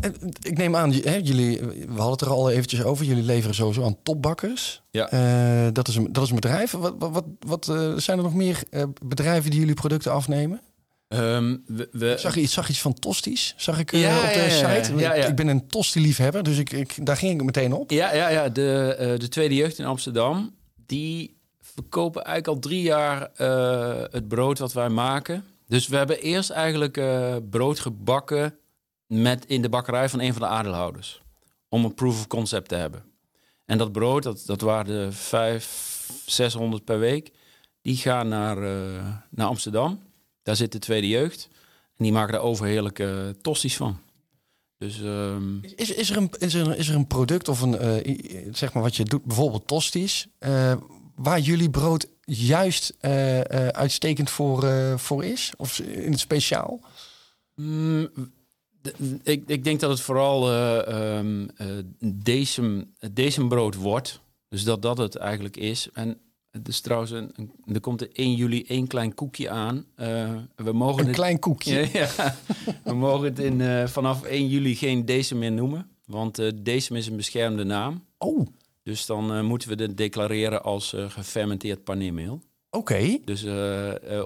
En 0.00 0.14
ik 0.42 0.58
neem 0.58 0.76
aan, 0.76 0.92
hè, 0.92 1.14
jullie, 1.14 1.60
we 1.60 1.86
hadden 1.88 2.10
het 2.10 2.20
er 2.20 2.30
al 2.30 2.50
eventjes 2.50 2.82
over. 2.82 3.04
Jullie 3.04 3.22
leveren 3.22 3.54
sowieso 3.54 3.84
aan 3.84 4.02
topbakkers. 4.02 4.82
Ja. 4.90 5.10
Eh, 5.10 5.72
dat, 5.72 5.88
is 5.88 5.96
een, 5.96 6.12
dat 6.12 6.22
is 6.22 6.28
een 6.28 6.34
bedrijf. 6.34 6.70
Wat, 6.70 6.94
wat, 6.98 7.10
wat, 7.10 7.24
wat, 7.38 7.68
eh, 7.68 7.92
zijn 7.96 8.18
er 8.18 8.24
nog 8.24 8.34
meer 8.34 8.62
eh, 8.70 8.82
bedrijven 9.04 9.50
die 9.50 9.60
jullie 9.60 9.74
producten 9.74 10.12
afnemen? 10.12 10.60
Ehm, 11.08 11.56
we, 11.66 11.88
we, 11.92 12.10
Ik 12.10 12.18
zag, 12.18 12.36
iets- 12.36 12.52
zag 12.52 12.68
iets 12.68 12.80
van 12.80 12.94
tosties, 12.94 13.54
zag 13.56 13.78
ik 13.78 13.92
eh, 13.92 13.98
op 14.00 14.32
de 14.32 14.38
ja, 14.40 14.82
site. 14.82 14.96
ja. 14.96 15.12
Ik 15.14 15.34
ben 15.36 15.46
een 15.48 15.66
tosti-liefhebber, 15.68 16.42
dus 16.42 16.58
ik, 16.58 16.72
ik, 16.72 17.06
daar 17.06 17.16
ging 17.16 17.40
ik 17.40 17.44
meteen 17.46 17.72
op. 17.72 17.90
Ja, 17.90 18.14
ja, 18.14 18.28
ja. 18.28 18.48
De, 18.48 18.94
eh, 18.98 19.18
de 19.18 19.28
Tweede 19.28 19.54
Jeugd 19.54 19.78
in 19.78 19.84
Amsterdam, 19.84 20.54
die 20.86 21.36
verkopen 21.60 22.24
eigenlijk 22.24 22.56
al 22.56 22.70
drie 22.70 22.82
jaar 22.82 23.30
eh, 23.34 24.02
het 24.10 24.28
brood 24.28 24.58
wat 24.58 24.72
wij 24.72 24.88
maken. 24.88 25.44
Dus 25.68 25.86
we 25.88 25.96
hebben 25.96 26.20
eerst 26.20 26.50
eigenlijk 26.50 27.00
brood 27.50 27.80
gebakken 27.80 28.54
met, 29.06 29.44
in 29.46 29.62
de 29.62 29.68
bakkerij 29.68 30.08
van 30.08 30.20
een 30.20 30.32
van 30.32 30.42
de 30.42 30.48
aandeelhouders. 30.48 31.22
Om 31.68 31.84
een 31.84 31.94
proof 31.94 32.18
of 32.18 32.26
concept 32.26 32.68
te 32.68 32.74
hebben. 32.74 33.02
En 33.64 33.78
dat 33.78 33.92
brood, 33.92 34.22
dat, 34.22 34.42
dat 34.46 34.60
waren 34.60 34.86
de 34.86 35.12
vijf, 35.12 35.92
600 36.26 36.84
per 36.84 36.98
week. 36.98 37.30
Die 37.82 37.96
gaan 37.96 38.28
naar, 38.28 38.56
naar 39.30 39.46
Amsterdam. 39.46 40.00
Daar 40.46 40.56
zit 40.56 40.72
de 40.72 40.78
Tweede 40.78 41.08
Jeugd. 41.08 41.48
En 41.96 42.04
die 42.04 42.12
maken 42.12 42.32
daar 42.32 42.42
overheerlijke 42.42 43.36
tosties 43.42 43.76
van. 43.76 43.98
Dus 44.78 45.02
ehm, 45.02 45.64
Is, 45.76 45.90
is, 45.90 46.10
er 46.10 46.16
een, 46.16 46.30
is, 46.38 46.54
er, 46.54 46.76
is 46.76 46.88
er 46.88 46.94
een 46.94 47.06
product 47.06 47.48
of 47.48 47.60
een, 47.60 47.78
eh, 47.78 48.16
zeg 48.52 48.72
maar 48.72 48.82
wat 48.82 48.96
je 48.96 49.04
doet, 49.04 49.24
bijvoorbeeld 49.24 49.66
tosties, 49.66 50.26
eh, 50.38 50.76
waar 51.14 51.40
jullie 51.40 51.70
brood 51.70 52.08
juist 52.24 52.96
eh, 53.00 53.38
eh, 53.38 53.68
uitstekend 53.68 54.30
voor, 54.30 54.64
eh, 54.64 54.96
voor 54.96 55.24
is? 55.24 55.52
Of 55.56 55.78
in 55.78 56.10
het 56.10 56.20
speciaal? 56.20 56.80
Mm, 57.54 58.08
ik, 59.22 59.42
ik 59.46 59.64
denk 59.64 59.80
dat 59.80 59.90
het 59.90 60.00
vooral 60.00 60.50
eh 60.50 61.18
eh, 61.20 61.84
decem, 62.04 62.94
decembrood 63.12 63.74
wordt. 63.74 64.20
Dus 64.48 64.64
dat 64.64 64.82
dat 64.82 64.98
het 64.98 65.16
eigenlijk 65.16 65.56
is. 65.56 65.88
En 65.92 66.20
is 66.64 66.80
trouwens, 66.80 67.10
een, 67.10 67.30
een- 67.36 67.74
er 67.74 67.80
komt 67.80 68.00
er 68.00 68.08
1 68.12 68.34
juli 68.34 68.64
één 68.64 68.86
klein 68.86 69.14
koekje 69.14 69.50
aan. 69.50 69.84
Eh, 69.94 70.34
we 70.56 70.72
mogen 70.72 71.00
Een 71.00 71.06
het, 71.06 71.14
klein 71.16 71.38
koekje. 71.38 71.88
Ja, 71.92 72.08
ja. 72.16 72.34
we 72.84 72.94
mogen 72.94 73.24
het 73.24 73.38
in, 73.38 73.60
eh, 73.60 73.86
vanaf 73.86 74.22
1 74.24 74.48
juli 74.48 74.74
geen 74.76 75.04
decem 75.04 75.38
meer 75.38 75.52
noemen. 75.52 75.90
Want 76.04 76.38
eh 76.38 76.50
decem 76.62 76.96
is 76.96 77.06
een 77.06 77.16
beschermde 77.16 77.64
naam. 77.64 78.04
Oh, 78.18 78.46
Dus 78.82 79.06
dan 79.06 79.44
moeten 79.44 79.76
we 79.76 79.82
het 79.82 79.96
declareren 79.96 80.62
als 80.62 80.94
gefermenteerd 81.08 81.84
paneermeel. 81.84 82.40
oké. 82.70 83.18
Dus 83.24 83.44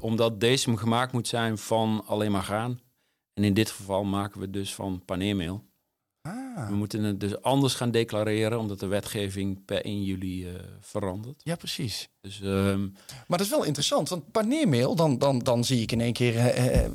omdat 0.00 0.40
decem 0.40 0.76
gemaakt 0.76 1.12
moet 1.12 1.28
zijn 1.28 1.58
van 1.58 2.02
alleen 2.06 2.30
maar 2.32 2.42
graan. 2.42 2.80
En 3.34 3.44
in 3.44 3.54
dit 3.54 3.70
geval 3.70 4.04
maken 4.04 4.38
we 4.38 4.44
het 4.44 4.52
dus 4.52 4.74
van 4.74 5.02
paneermeel. 5.04 5.64
Ah. 6.22 6.68
We 6.68 6.74
moeten 6.74 7.02
het 7.02 7.20
dus 7.20 7.42
anders 7.42 7.74
gaan 7.74 7.90
declareren, 7.90 8.58
omdat 8.58 8.80
de 8.80 8.86
wetgeving 8.86 9.64
per 9.64 9.84
1 9.84 10.02
juli 10.04 10.46
eh, 10.48 10.54
verandert. 10.80 11.40
ja, 11.44 11.56
precies. 11.56 12.08
Dus 12.20 12.40
ehm, 12.40 12.80
Maar 13.26 13.38
dat 13.38 13.40
is 13.40 13.48
wel 13.50 13.64
interessant, 13.64 14.08
want 14.08 14.30
paneermeel, 14.32 14.94
dan, 14.94 15.18
dan, 15.18 15.38
dan 15.38 15.64
zie 15.64 15.82
ik 15.82 15.92
in 15.92 16.00
één 16.00 16.12
keer 16.12 16.36
eh, 16.36 16.84
eh, 16.84 16.92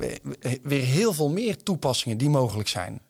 weer 0.63 0.83
heel 0.83 1.13
veel 1.13 1.29
meer 1.29 1.63
toepassingen 1.63 2.17
die 2.17 2.29
mogelijk 2.29 2.67
zijn. 2.67 3.01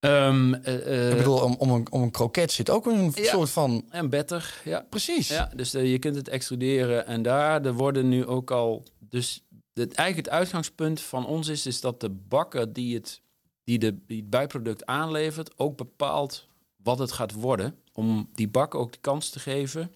ehm, 0.00 0.54
eh, 0.54 0.86
eh, 1.06 1.10
ik 1.10 1.16
bedoel, 1.16 1.42
om, 1.42 1.54
om, 1.58 1.70
een, 1.70 1.86
om 1.92 2.02
een 2.02 2.10
kroket 2.10 2.52
zit 2.52 2.70
ook 2.70 2.86
een 2.86 3.12
Ja. 3.14 3.24
soort 3.24 3.50
van... 3.50 3.84
en 3.90 4.08
better, 4.10 4.60
ja. 4.64 4.86
Precies. 4.90 5.28
Ja, 5.28 5.50
dus 5.56 5.70
je 5.70 5.98
kunt 5.98 6.16
het 6.16 6.28
extruderen 6.28 7.06
en 7.06 7.22
daar 7.22 7.64
er 7.64 7.72
worden 7.74 8.08
nu 8.08 8.26
ook 8.26 8.50
al. 8.50 8.84
Dus 9.00 9.44
het, 9.72 9.94
eigenlijk 9.94 10.28
het 10.28 10.36
uitgangspunt 10.38 11.00
van 11.00 11.26
ons 11.26 11.48
is, 11.48 11.66
is 11.66 11.80
dat 11.80 12.00
de 12.00 12.08
bakker 12.10 12.72
die 12.72 12.94
het, 12.94 13.20
die, 13.68 13.78
de, 13.78 13.98
het 14.06 14.30
bijproduct 14.30 14.86
aanlevert, 14.86 15.58
ook 15.58 15.76
bepaalt 15.76 16.48
wat 16.76 16.98
het 16.98 17.12
gaat 17.12 17.32
worden. 17.32 17.78
Om 17.92 18.28
die 18.34 18.48
bakker 18.48 18.80
ook 18.80 18.92
de 18.92 18.98
kans 19.00 19.30
te 19.30 19.40
geven 19.40 19.94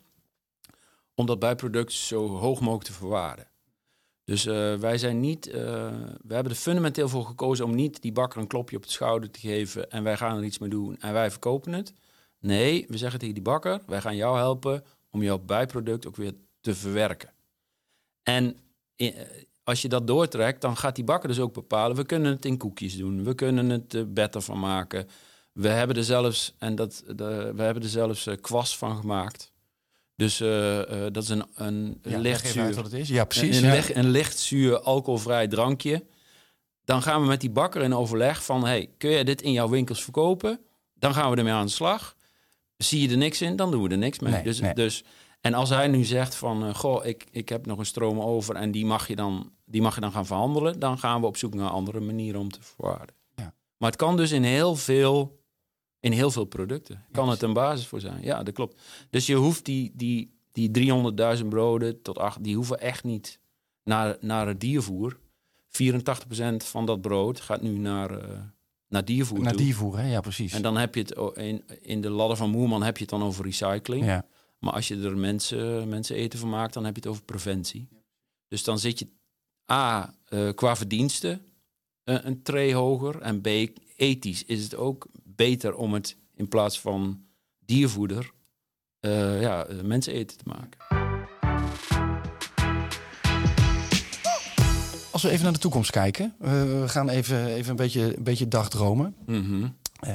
om 1.14 1.26
dat 1.26 1.38
bijproduct 1.38 1.92
zo 1.92 2.28
hoog 2.28 2.60
mogelijk 2.60 2.84
te 2.84 2.92
verwaarden. 2.92 3.48
Dus 4.24 4.46
eh, 4.46 4.74
wij 4.74 4.98
zijn 4.98 5.20
niet, 5.20 5.46
eh, 5.46 5.54
we 6.22 6.34
hebben 6.34 6.52
er 6.52 6.58
fundamenteel 6.58 7.08
voor 7.08 7.24
gekozen 7.24 7.64
om 7.64 7.74
niet 7.74 8.02
die 8.02 8.12
bakker 8.12 8.40
een 8.40 8.46
klopje 8.46 8.76
op 8.76 8.82
het 8.82 8.90
schouder 8.90 9.30
te 9.30 9.40
geven 9.40 9.90
en 9.90 10.02
wij 10.02 10.16
gaan 10.16 10.36
er 10.36 10.44
iets 10.44 10.58
mee 10.58 10.70
doen 10.70 11.00
en 11.00 11.12
wij 11.12 11.30
verkopen 11.30 11.72
het. 11.72 11.92
Nee, 12.38 12.86
we 12.88 12.96
zeggen 12.96 13.18
tegen 13.18 13.34
die 13.34 13.42
bakker, 13.42 13.80
wij 13.86 14.00
gaan 14.00 14.16
jou 14.16 14.36
helpen 14.36 14.84
om 15.10 15.22
jouw 15.22 15.38
bijproduct 15.38 16.06
ook 16.06 16.16
weer 16.16 16.34
te 16.60 16.74
verwerken. 16.74 17.32
En 18.22 18.56
eh, 18.96 19.12
als 19.64 19.82
je 19.82 19.88
dat 19.88 20.06
doortrekt, 20.06 20.60
dan 20.60 20.76
gaat 20.76 20.94
die 20.94 21.04
bakker 21.04 21.28
dus 21.28 21.40
ook 21.40 21.52
bepalen, 21.52 21.96
we 21.96 22.04
kunnen 22.04 22.32
het 22.32 22.44
in 22.44 22.58
koekjes 22.58 22.96
doen, 22.96 23.24
we 23.24 23.34
kunnen 23.34 23.68
het 23.70 23.94
er 23.94 24.12
beter 24.12 24.42
van 24.42 24.58
maken. 24.58 25.08
We 25.52 25.68
hebben 25.68 25.96
er 25.96 26.04
zelfs, 26.04 26.54
en 26.58 26.74
dat, 26.74 27.02
de, 27.06 27.52
we 27.54 27.62
hebben 27.62 27.82
er 27.82 27.88
zelfs 27.88 28.26
eh, 28.26 28.36
kwast 28.40 28.76
van 28.76 28.96
gemaakt. 28.96 29.52
Dus 30.16 30.40
eh, 30.40 31.06
eh, 31.06 31.12
dat 31.12 31.22
is 31.22 31.28
een, 31.28 31.44
een 31.54 32.00
Ja, 32.02 32.10
leg 32.10 32.22
licht 32.22 32.44
even 32.44 32.62
uit 32.62 32.74
zuur. 32.74 32.82
wat 32.82 32.92
het 32.92 33.00
is. 33.00 33.08
Ja, 33.08 33.24
precies. 33.24 33.56
Een, 33.56 33.66
ja. 33.66 33.74
licht, 33.74 33.94
een 33.94 34.10
licht 34.10 34.38
zuur 34.38 34.80
alcoholvrij 34.80 35.48
drankje. 35.48 36.04
Dan 36.84 37.02
gaan 37.02 37.20
we 37.20 37.26
met 37.26 37.40
die 37.40 37.50
bakker 37.50 37.82
in 37.82 37.94
overleg 37.94 38.44
van... 38.44 38.64
Hey, 38.64 38.90
kun 38.98 39.10
je 39.10 39.24
dit 39.24 39.42
in 39.42 39.52
jouw 39.52 39.68
winkels 39.68 40.02
verkopen? 40.02 40.60
Dan 40.94 41.14
gaan 41.14 41.30
we 41.30 41.36
ermee 41.36 41.52
aan 41.52 41.66
de 41.66 41.72
slag. 41.72 42.16
Zie 42.76 43.00
je 43.00 43.08
er 43.08 43.16
niks 43.16 43.42
in, 43.42 43.56
dan 43.56 43.70
doen 43.70 43.82
we 43.82 43.88
er 43.88 43.98
niks 43.98 44.18
mee. 44.18 44.32
Nee, 44.32 44.42
dus, 44.42 44.60
nee. 44.60 44.74
dus, 44.74 45.04
en 45.42 45.54
als 45.54 45.68
hij 45.68 45.88
nu 45.88 46.04
zegt 46.04 46.34
van... 46.34 46.64
eh, 46.66 46.74
goh, 46.74 47.04
ik, 47.06 47.26
ik 47.30 47.48
heb 47.48 47.66
nog 47.66 47.78
een 47.78 47.86
stroom 47.86 48.20
over... 48.20 48.54
en 48.54 48.70
die 48.70 48.84
mag, 48.86 49.08
je 49.08 49.16
dan, 49.16 49.52
die 49.64 49.82
mag 49.82 49.94
je 49.94 50.00
dan 50.00 50.12
gaan 50.12 50.26
verhandelen... 50.26 50.78
dan 50.78 50.98
gaan 50.98 51.20
we 51.20 51.26
op 51.26 51.36
zoek 51.36 51.54
naar 51.54 51.70
andere 51.70 52.00
manieren 52.00 52.40
om 52.40 52.50
te 52.50 52.62
verwaarden. 52.62 53.14
Ja. 53.34 53.54
Maar 53.76 53.88
het 53.90 53.98
kan 53.98 54.16
dus 54.16 54.30
in 54.30 54.42
heel 54.42 54.76
veel... 54.76 55.40
In 56.00 56.12
heel 56.12 56.30
veel 56.30 56.44
producten. 56.44 57.04
Kan 57.12 57.28
het 57.28 57.42
een 57.42 57.52
basis 57.52 57.86
voor 57.86 58.00
zijn. 58.00 58.22
Ja, 58.22 58.42
dat 58.42 58.54
klopt. 58.54 58.80
Dus 59.10 59.26
je 59.26 59.34
hoeft 59.34 59.64
die, 59.64 59.92
die, 59.94 60.34
die 60.52 60.70
300.000 61.40 61.46
broden 61.48 62.02
tot 62.02 62.18
acht, 62.18 62.44
die 62.44 62.56
hoeven 62.56 62.80
echt 62.80 63.04
niet 63.04 63.40
naar, 63.84 64.16
naar 64.20 64.46
het 64.46 64.60
diervoer. 64.60 65.18
84% 65.68 66.56
van 66.56 66.86
dat 66.86 67.00
brood 67.00 67.40
gaat 67.40 67.62
nu 67.62 67.78
naar, 67.78 68.10
eh, 68.18 68.38
naar 68.88 69.04
diervoer 69.04 69.40
Naar 69.40 69.52
toe. 69.52 69.62
diervoer, 69.62 69.98
hè? 69.98 70.10
Ja, 70.10 70.20
precies. 70.20 70.52
En 70.52 70.62
dan 70.62 70.76
heb 70.76 70.94
je 70.94 71.00
het 71.00 71.36
in, 71.36 71.62
in 71.80 72.00
de 72.00 72.10
ladder 72.10 72.36
van 72.36 72.50
Moerman 72.50 72.82
heb 72.82 72.96
je 72.96 73.02
het 73.02 73.10
dan 73.10 73.22
over 73.22 73.44
recycling. 73.44 74.04
ja. 74.04 74.24
Maar 74.62 74.72
als 74.72 74.88
je 74.88 75.02
er 75.02 75.16
mensen, 75.16 75.88
mensen 75.88 76.16
eten 76.16 76.38
van 76.38 76.48
maakt, 76.48 76.74
dan 76.74 76.84
heb 76.84 76.94
je 76.94 77.00
het 77.00 77.10
over 77.10 77.22
preventie. 77.22 77.88
Dus 78.48 78.64
dan 78.64 78.78
zit 78.78 78.98
je 78.98 79.08
A, 79.72 80.14
eh, 80.28 80.48
qua 80.54 80.76
verdiensten 80.76 81.46
eh, 82.04 82.16
een 82.22 82.42
tree 82.42 82.74
hoger. 82.74 83.20
En 83.20 83.40
B, 83.40 83.46
ethisch 83.96 84.44
is 84.44 84.62
het 84.62 84.74
ook 84.74 85.08
beter 85.24 85.74
om 85.74 85.92
het 85.92 86.16
in 86.34 86.48
plaats 86.48 86.80
van 86.80 87.24
diervoeder 87.58 88.32
eh, 89.00 89.40
ja, 89.40 89.66
mensen 89.82 90.12
eten 90.12 90.38
te 90.38 90.44
maken. 90.46 90.80
Als 95.10 95.22
we 95.22 95.30
even 95.30 95.44
naar 95.44 95.52
de 95.52 95.58
toekomst 95.58 95.90
kijken. 95.90 96.34
we 96.38 96.84
gaan 96.86 97.08
even, 97.08 97.46
even 97.46 97.70
een, 97.70 97.76
beetje, 97.76 98.16
een 98.16 98.24
beetje 98.24 98.48
dagdromen. 98.48 99.14
Mhm. 99.26 99.68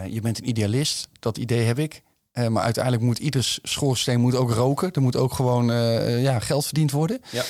Je 0.10 0.22
bent 0.22 0.38
een 0.38 0.50
idealist, 0.50 1.10
dat 1.20 1.38
idee 1.38 1.64
heb 1.64 1.80
ik. 1.80 2.04
Eh, 2.38 2.48
maar 2.48 2.64
uiteindelijk 2.64 3.04
moet 3.04 3.20
ieders 3.20 3.60
schoorsteen 3.64 4.20
moet 4.20 4.36
ook 4.36 4.52
roken. 4.52 4.92
Er 4.92 5.02
moet 5.02 5.16
ook 5.16 5.34
gewoon 5.34 5.72
eh, 5.72 6.16
eh, 6.16 6.24
ja, 6.24 6.40
geld 6.40 6.66
verdiend 6.66 6.92
worden. 6.92 7.22
Ja. 7.32 7.44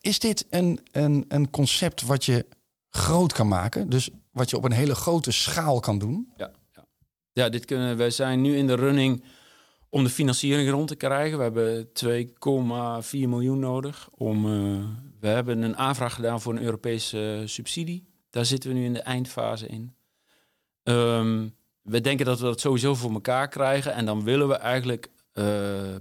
Is 0.00 0.18
dit 0.18 0.46
een, 0.50 0.80
een, 0.92 1.24
een 1.28 1.50
concept 1.50 2.02
wat 2.02 2.24
je 2.24 2.46
groot 2.90 3.32
kan 3.32 3.48
maken? 3.48 3.90
Dus 3.90 4.10
wat 4.32 4.50
je 4.50 4.56
op 4.56 4.64
een 4.64 4.72
hele 4.72 4.94
grote 4.94 5.30
schaal 5.30 5.80
kan 5.80 5.98
doen? 5.98 6.32
Ja, 6.36 6.50
ja. 6.72 6.84
ja 7.32 7.48
dit 7.48 7.64
kunnen, 7.64 7.96
we 7.96 8.10
zijn 8.10 8.40
nu 8.40 8.56
in 8.56 8.66
de 8.66 8.74
running 8.74 9.24
om 9.88 10.04
de 10.04 10.10
financiering 10.10 10.70
rond 10.70 10.88
te 10.88 10.96
krijgen. 10.96 11.38
We 11.38 11.44
hebben 11.44 11.88
2,4 13.04 13.28
miljoen 13.28 13.58
nodig. 13.58 14.08
Om, 14.10 14.42
we 15.20 15.28
hebben 15.28 15.62
een 15.62 15.76
aanvraag 15.76 16.14
gedaan 16.14 16.40
voor 16.40 16.52
een 16.52 16.62
Europese 16.62 17.42
subsidie. 17.44 18.08
Daar 18.30 18.44
zitten 18.44 18.70
we 18.70 18.76
nu 18.76 18.84
in 18.84 18.92
de 18.92 19.02
eindfase 19.02 19.66
in. 19.66 19.94
Ehm, 20.82 21.46
we 21.88 22.00
denken 22.00 22.26
dat 22.26 22.38
we 22.38 22.44
dat 22.44 22.60
sowieso 22.60 22.94
voor 22.94 23.12
elkaar 23.12 23.48
krijgen. 23.48 23.94
En 23.94 24.04
dan 24.04 24.24
willen 24.24 24.48
we 24.48 24.54
eigenlijk 24.54 25.10
eh, 25.32 25.44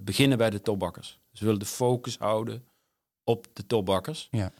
beginnen 0.02 0.38
bij 0.38 0.50
de 0.50 0.62
topbakkers. 0.62 1.20
Dus 1.32 1.40
we 1.40 1.46
willen 1.46 1.60
de 1.62 1.66
focus 1.66 2.18
houden 2.18 2.64
op 3.24 3.48
de 3.54 3.66
topbakkers. 3.66 4.28
Ja. 4.32 4.52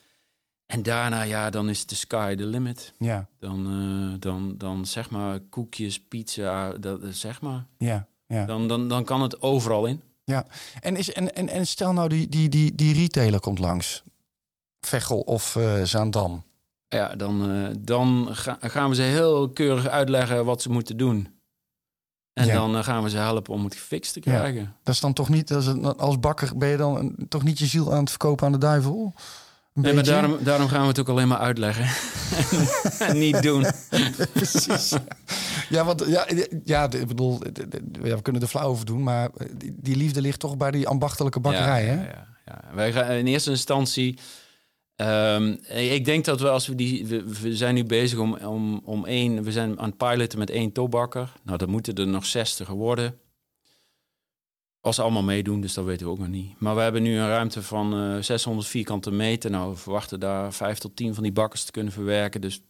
En 0.66 0.84
daarna, 0.84 1.22
ja, 1.22 1.50
dan 1.50 1.70
is 1.70 1.86
de 1.86 1.96
sky 1.96 2.36
the 2.36 2.46
limit. 2.46 2.94
Ja, 2.98 3.28
Dan, 3.40 3.66
eh, 3.66 4.20
dan, 4.20 4.58
dan 4.58 4.86
zeg 4.86 5.10
maar 5.10 5.40
koekjes, 5.40 6.00
pizza, 6.00 6.72
dat, 6.72 7.02
eh, 7.02 7.10
zeg 7.10 7.42
maar. 7.42 7.66
ja, 7.78 8.08
ja. 8.28 8.46
Dan, 8.46 8.68
dan, 8.68 8.88
dan 8.88 9.04
kan 9.04 9.22
het 9.22 9.42
overal 9.42 9.86
in. 9.86 10.02
ja. 10.24 10.46
En, 10.80 10.96
is, 10.96 11.14
en, 11.14 11.36
en, 11.36 11.50
en 11.50 11.68
stel 11.68 11.94
nou 11.94 12.10
die, 12.10 12.30
die, 12.30 12.50
die, 12.50 12.76
die 12.76 12.94
retailer 12.94 13.40
komt 13.40 13.60
langs. 13.60 14.04
Veghel 14.80 15.20
of 15.20 15.56
eh, 15.56 15.84
Zaandam. 15.84 16.44
Ja, 16.90 17.16
dan, 17.16 17.52
eh, 17.52 17.76
dan 17.80 18.28
ga- 18.32 18.58
gaan 18.62 18.90
we 18.90 18.96
ze 18.96 19.02
heel 19.02 19.50
keurig 19.50 19.88
uitleggen 19.88 20.46
wat 20.46 20.62
ze 20.62 20.70
moeten 20.70 20.98
doen. 20.98 21.36
En 22.34 22.46
Ja. 22.46 22.54
dan 22.54 22.78
eh, 22.78 22.84
gaan 22.84 23.04
we 23.04 23.10
ze 23.10 23.18
helpen 23.18 23.54
om 23.54 23.64
het 23.64 23.76
gefixt 23.76 24.14
te 24.14 24.22
Ja. 24.24 24.32
krijgen. 24.38 24.76
Dat 24.84 24.94
is 24.94 25.00
dan 25.02 25.14
toch 25.14 25.30
niet, 25.30 25.52
als 25.98 26.20
bakker 26.20 26.58
ben 26.58 26.70
je 26.70 26.78
dan 26.78 27.16
toch 27.30 27.44
niet 27.44 27.60
je 27.60 27.66
ziel 27.66 27.94
aan 27.94 28.00
het 28.00 28.10
verkopen 28.10 28.46
aan 28.46 28.52
de 28.52 28.58
duivel? 28.58 29.14
Nee, 29.74 29.94
maar 29.94 30.04
daarom, 30.04 30.38
daarom 30.44 30.68
gaan 30.68 30.82
we 30.82 30.88
het 30.88 31.00
ook 31.00 31.10
alleen 31.10 31.28
maar 31.28 31.38
uitleggen. 31.38 31.86
en 33.10 33.18
niet 33.18 33.42
doen. 33.44 33.66
Precies. 34.34 34.94
Ja, 35.70 35.86
want 35.86 36.04
ja, 36.08 36.28
ja, 36.64 36.92
ik 36.92 37.08
bedoel, 37.08 37.40
we 37.92 38.22
kunnen 38.22 38.42
er 38.42 38.48
flauw 38.48 38.68
over 38.68 38.86
doen, 38.86 39.04
maar 39.04 39.30
eh, 39.38 39.48
die, 39.74 39.96
liefde 39.96 40.22
ligt 40.22 40.40
toch 40.40 40.58
bij 40.58 40.72
die 40.72 40.88
ambachtelijke 40.88 41.40
bakkerij, 41.40 41.86
ja, 41.86 41.90
hè? 41.92 41.96
Ja, 41.96 42.10
ja, 42.10 42.28
ja. 42.46 42.76
Wij 42.76 42.92
gaan 42.92 43.12
in 43.12 43.28
eerste 43.28 43.50
instantie. 43.50 44.20
Ehm, 44.98 45.56
ik 45.92 46.06
denk 46.06 46.26
dat 46.26 46.40
we 46.42 46.50
als 46.50 46.68
we 46.68 46.76
die. 46.76 47.06
We, 47.06 47.24
we 47.42 47.56
zijn 47.56 47.76
nu 47.76 47.84
bezig 47.84 48.20
om, 48.20 48.34
om, 48.36 48.82
om 48.84 49.06
één. 49.06 49.44
We 49.44 49.52
zijn 49.52 49.80
aan 49.80 49.90
het 49.90 49.98
piloten 49.98 50.40
met 50.40 50.50
één 50.50 50.72
topbakker. 50.72 51.34
Nou, 51.44 51.58
dan 51.58 51.70
moeten 51.70 51.96
er 51.96 52.08
nog 52.08 52.26
60 52.26 52.68
worden. 52.68 53.20
Als 54.82 54.96
ze 54.96 55.02
allemaal 55.02 55.24
meedoen, 55.24 55.62
dus 55.62 55.74
dat 55.74 55.86
weten 55.86 56.06
we 56.06 56.12
ook 56.12 56.20
nog 56.20 56.28
niet. 56.28 56.60
Maar 56.60 56.76
we 56.76 56.82
hebben 56.82 57.04
nu 57.04 57.18
een 57.20 57.28
ruimte 57.28 57.64
van 57.64 57.94
eh 58.16 58.22
600 58.22 58.68
vierkante 58.68 59.12
meter. 59.12 59.52
Nou, 59.52 59.72
we 59.72 59.78
verwachten 59.78 60.20
daar 60.20 60.54
5 60.54 60.78
tot 60.78 60.96
10 60.96 61.14
van 61.14 61.24
die 61.24 61.32
bakkers 61.32 61.64
te 61.64 61.72
kunnen 61.72 61.94
verwerken. 61.94 62.42
Dus 62.42 62.62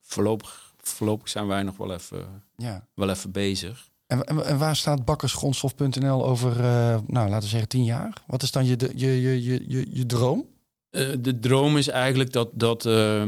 voorlopig, 0.00 0.72
voorlopig 0.76 1.28
zijn 1.28 1.46
wij 1.46 1.62
nog 1.62 1.76
wel 1.76 1.92
even, 1.92 2.42
Ja. 2.56 2.86
wel 2.94 3.10
even 3.10 3.30
bezig. 3.30 3.90
En, 4.06 4.24
en, 4.24 4.44
en 4.46 4.58
waar 4.58 4.76
staat 4.76 5.04
bakkersgrondstof.nl 5.04 6.26
over, 6.26 6.50
eh, 6.60 6.98
nou, 7.06 7.28
laten 7.28 7.40
we 7.40 7.46
zeggen, 7.46 7.68
tien 7.68 7.84
jaar? 7.84 8.22
Wat 8.26 8.42
is 8.42 8.50
dan 8.50 8.64
je, 8.66 8.76
je, 8.94 9.20
je, 9.20 9.42
je, 9.42 9.64
je, 9.68 9.86
je 9.90 10.06
droom? 10.06 10.46
Eh, 10.92 11.08
de 11.20 11.38
droom 11.38 11.76
is 11.76 11.88
eigenlijk 11.88 12.32
dat, 12.32 12.48
dat 12.52 12.86
eh, 12.86 13.22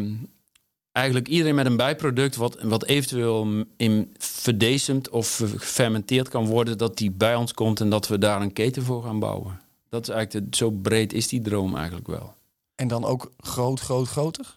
eigenlijk 0.92 1.28
iedereen 1.28 1.54
met 1.54 1.66
een 1.66 1.76
bijproduct 1.76 2.36
wat, 2.36 2.62
wat 2.62 2.84
eventueel 2.84 3.64
in 3.76 4.14
verdecemd 4.18 5.08
of 5.08 5.36
gefermenteerd 5.56 6.28
kan 6.28 6.46
worden, 6.46 6.78
dat 6.78 6.96
die 6.96 7.10
bij 7.10 7.34
ons 7.34 7.54
komt 7.54 7.80
en 7.80 7.90
dat 7.90 8.08
we 8.08 8.18
daar 8.18 8.40
een 8.40 8.52
keten 8.52 8.82
voor 8.82 9.02
gaan 9.02 9.18
bouwen. 9.18 9.60
Dat 9.88 10.08
is 10.08 10.14
eigenlijk 10.14 10.50
de, 10.50 10.56
zo 10.56 10.70
breed 10.70 11.12
is 11.12 11.28
die 11.28 11.40
droom 11.40 11.76
eigenlijk 11.76 12.06
wel. 12.06 12.34
En 12.74 12.88
dan 12.88 13.04
ook 13.04 13.32
groot, 13.36 13.80
groot, 13.80 14.08
groter? 14.08 14.56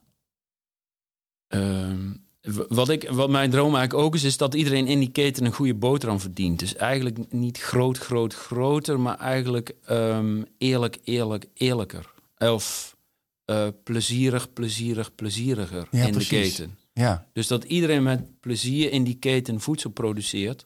Ehm, 1.47 2.13
wat, 2.67 2.89
ik, 2.89 3.09
wat 3.09 3.29
mijn 3.29 3.49
droom 3.49 3.75
eigenlijk 3.75 4.05
ook 4.05 4.15
is, 4.15 4.23
is 4.23 4.37
dat 4.37 4.53
iedereen 4.53 4.87
in 4.87 4.99
die 4.99 5.11
keten 5.11 5.45
een 5.45 5.53
goede 5.53 5.75
boterham 5.75 6.19
verdient. 6.19 6.59
Dus 6.59 6.75
eigenlijk 6.75 7.31
niet 7.31 7.57
groot, 7.57 7.97
groot, 7.97 8.33
groter, 8.33 8.99
maar 8.99 9.17
eigenlijk 9.17 9.75
ehm, 9.85 10.43
eerlijk, 10.57 10.97
eerlijk, 11.03 11.47
eerlijker. 11.53 12.13
Of 12.37 12.96
eh, 13.47 13.67
plezierig, 13.83 14.53
plezierig, 14.53 15.15
plezieriger 15.15 15.87
Ja, 15.91 16.05
in 16.05 16.11
precies. 16.11 16.29
de 16.29 16.35
keten. 16.35 16.77
Ja, 16.93 17.27
Dus 17.33 17.47
dat 17.47 17.63
iedereen 17.63 18.03
met 18.03 18.39
plezier 18.39 18.91
in 18.91 19.03
die 19.03 19.15
keten 19.15 19.59
voedsel 19.59 19.89
produceert. 19.89 20.65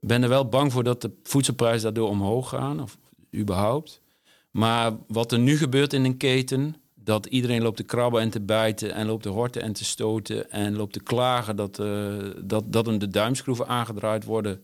Ik 0.00 0.08
ben 0.08 0.22
er 0.22 0.28
wel 0.28 0.48
bang 0.48 0.72
voor 0.72 0.84
dat 0.84 1.00
de 1.00 1.10
voedselprijzen 1.22 1.82
daardoor 1.82 2.08
omhoog 2.08 2.48
gaan, 2.48 2.80
of 2.82 2.98
überhaupt. 3.34 4.00
Maar 4.50 4.92
wat 5.06 5.32
er 5.32 5.38
nu 5.38 5.56
gebeurt 5.56 5.92
in 5.92 6.04
een 6.04 6.16
keten, 6.16 6.76
dat 6.94 7.26
iedereen 7.26 7.62
loopt 7.62 7.76
te 7.76 7.82
krabben 7.82 8.20
en 8.20 8.30
te 8.30 8.40
bijten 8.40 8.94
en 8.94 9.06
loopt 9.06 9.22
te 9.22 9.28
horten 9.28 9.62
en 9.62 9.72
te 9.72 9.84
stoten 9.84 10.50
en 10.50 10.76
loopt 10.76 10.92
te 10.92 11.02
klagen 11.02 11.56
dat, 11.56 11.78
uh, 11.78 12.16
dat, 12.44 12.72
dat 12.72 12.86
hem 12.86 12.98
de 12.98 13.08
duimschroeven 13.08 13.66
aangedraaid 13.68 14.24
worden. 14.24 14.62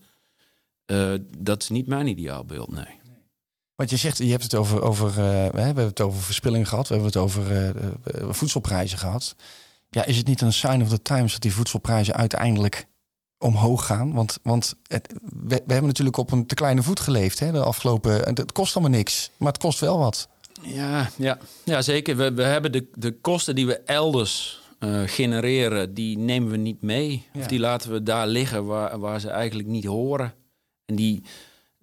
Uh, 0.85 1.13
dat 1.37 1.61
is 1.61 1.69
niet 1.69 1.87
mijn 1.87 2.07
ideaalbeeld, 2.07 2.71
nee. 2.71 2.99
Want 3.79 3.91
je 3.91 3.97
zegt, 3.97 4.17
je 4.17 4.29
hebt 4.29 4.43
het 4.43 4.55
over, 4.55 4.81
over 4.81 5.09
uh, 5.09 5.15
we 5.49 5.61
hebben 5.61 5.85
het 5.85 6.01
over 6.01 6.21
verspilling 6.21 6.67
gehad, 6.67 6.87
we 6.87 6.93
hebben 6.93 7.11
het 7.11 7.21
over 7.21 7.73
voedselprijzen 8.29 8.97
gehad. 8.97 9.35
Ja, 9.89 10.05
is 10.05 10.17
het 10.17 10.27
niet 10.27 10.41
een 10.41 10.53
sign 10.53 10.81
of 10.81 10.89
the 10.89 11.01
times 11.01 11.31
dat 11.31 11.41
die 11.41 11.53
voedselprijzen 11.53 12.13
uiteindelijk 12.13 12.87
omhoog 13.37 13.85
gaan? 13.85 14.13
Want, 14.13 14.39
want 14.43 14.75
het, 14.87 15.13
we, 15.23 15.47
we, 15.47 15.73
hebben 15.73 15.87
natuurlijk 15.87 16.17
op 16.17 16.31
een 16.31 16.45
te 16.45 16.55
kleine 16.55 16.83
voet 16.83 16.99
geleefd 16.99 17.39
hè, 17.39 17.51
de 17.51 17.63
afgelopen. 17.63 18.11
Het 18.13 18.51
kost 18.51 18.75
allemaal 18.75 18.97
niks, 18.97 19.31
maar 19.37 19.51
het 19.51 19.61
kost 19.61 19.79
wel 19.79 19.99
wat. 19.99 20.27
Ja, 20.61 21.09
ja. 21.15 21.37
ja 21.65 21.81
zeker. 21.81 22.15
We, 22.15 22.33
we 22.33 22.43
hebben 22.43 22.71
de, 22.71 22.87
de 22.93 23.11
kosten 23.11 23.55
die 23.55 23.65
we 23.65 23.79
elders 23.79 24.61
uh, 24.79 25.01
genereren, 25.05 25.93
die 25.93 26.17
nemen 26.17 26.51
we 26.51 26.57
niet 26.57 26.81
mee. 26.81 27.27
Ja. 27.33 27.39
Of 27.39 27.47
die 27.47 27.59
laten 27.59 27.91
we 27.91 28.03
daar 28.03 28.27
liggen 28.27 28.65
waar, 28.65 28.99
waar 28.99 29.19
ze 29.19 29.29
eigenlijk 29.29 29.67
niet 29.67 29.85
horen. 29.85 30.33
En 30.85 30.95
die, 30.95 31.23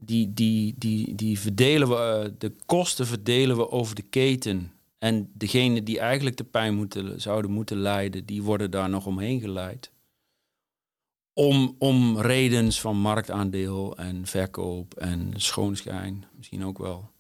die, 0.07 0.35
die, 0.35 0.75
die, 0.79 1.15
die 1.15 1.39
verdelen 1.39 1.89
we, 1.89 2.23
uh, 2.25 2.35
de 2.39 2.53
kosten 2.67 3.07
verdelen 3.07 3.57
we 3.57 3.71
over 3.71 3.95
de 3.95 4.03
keten. 4.03 4.73
En 4.99 5.31
degene 5.35 5.83
die 5.83 5.99
eigenlijk 5.99 6.37
de 6.37 6.45
pijn 6.45 6.75
moeten, 6.75 7.21
zouden 7.21 7.51
moeten 7.51 7.77
lijden, 7.77 8.25
die 8.25 8.43
worden 8.43 8.71
daar 8.71 8.89
nog 8.89 9.07
omheen 9.07 9.41
geleid. 9.41 9.93
Om, 11.33 11.75
om 11.79 12.19
redens 12.19 12.81
van 12.81 12.97
marktaandeel 12.97 13.97
en 13.97 14.27
verkoop 14.27 14.95
en 14.95 15.33
schoonschijn 15.37 16.25
misschien 16.37 16.65
ook 16.65 16.79
wel. 16.79 17.11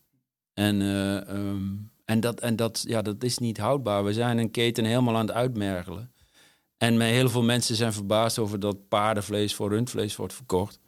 En, 0.53 0.81
uh, 0.81 1.14
um, 1.14 1.90
en, 2.05 2.20
dat, 2.20 2.40
en 2.40 2.57
dat, 2.57 2.85
ja, 2.88 3.03
dat 3.03 3.22
is 3.22 3.38
niet 3.38 3.59
houdbaar. 3.59 4.05
We 4.05 4.12
zijn 4.12 4.38
een 4.38 4.51
keten 4.51 4.85
helemaal 4.85 5.16
aan 5.16 5.27
het 5.27 5.37
uitmergelen. 5.37 6.12
En 6.77 7.01
heel 7.01 7.29
veel 7.29 7.42
mensen 7.42 7.77
zijn 7.77 7.92
verbaasd 7.92 8.38
over 8.38 8.61
dat 8.61 8.88
paardenvlees 8.88 9.55
voor 9.55 9.68
rundvlees 9.68 10.16
wordt 10.16 10.35
verkocht. 10.35 10.81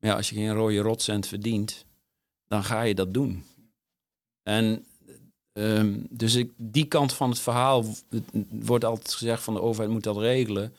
Maar 0.00 0.10
ja, 0.10 0.16
als 0.16 0.28
je 0.28 0.34
geen 0.34 0.54
rode 0.54 0.78
rotcent 0.78 1.26
verdient, 1.26 1.84
dan 2.48 2.64
ga 2.64 2.82
je 2.82 2.94
dat 2.94 3.14
doen. 3.14 3.44
En 4.42 4.86
um, 5.52 6.06
dus 6.10 6.34
ik, 6.34 6.52
die 6.56 6.86
kant 6.86 7.12
van 7.12 7.30
het 7.30 7.38
verhaal 7.38 7.84
het 8.10 8.24
wordt 8.50 8.84
altijd 8.84 9.14
gezegd 9.14 9.42
van 9.42 9.54
de 9.54 9.62
overheid 9.62 9.92
moet 9.92 10.02
dat 10.02 10.16
regelen. 10.16 10.74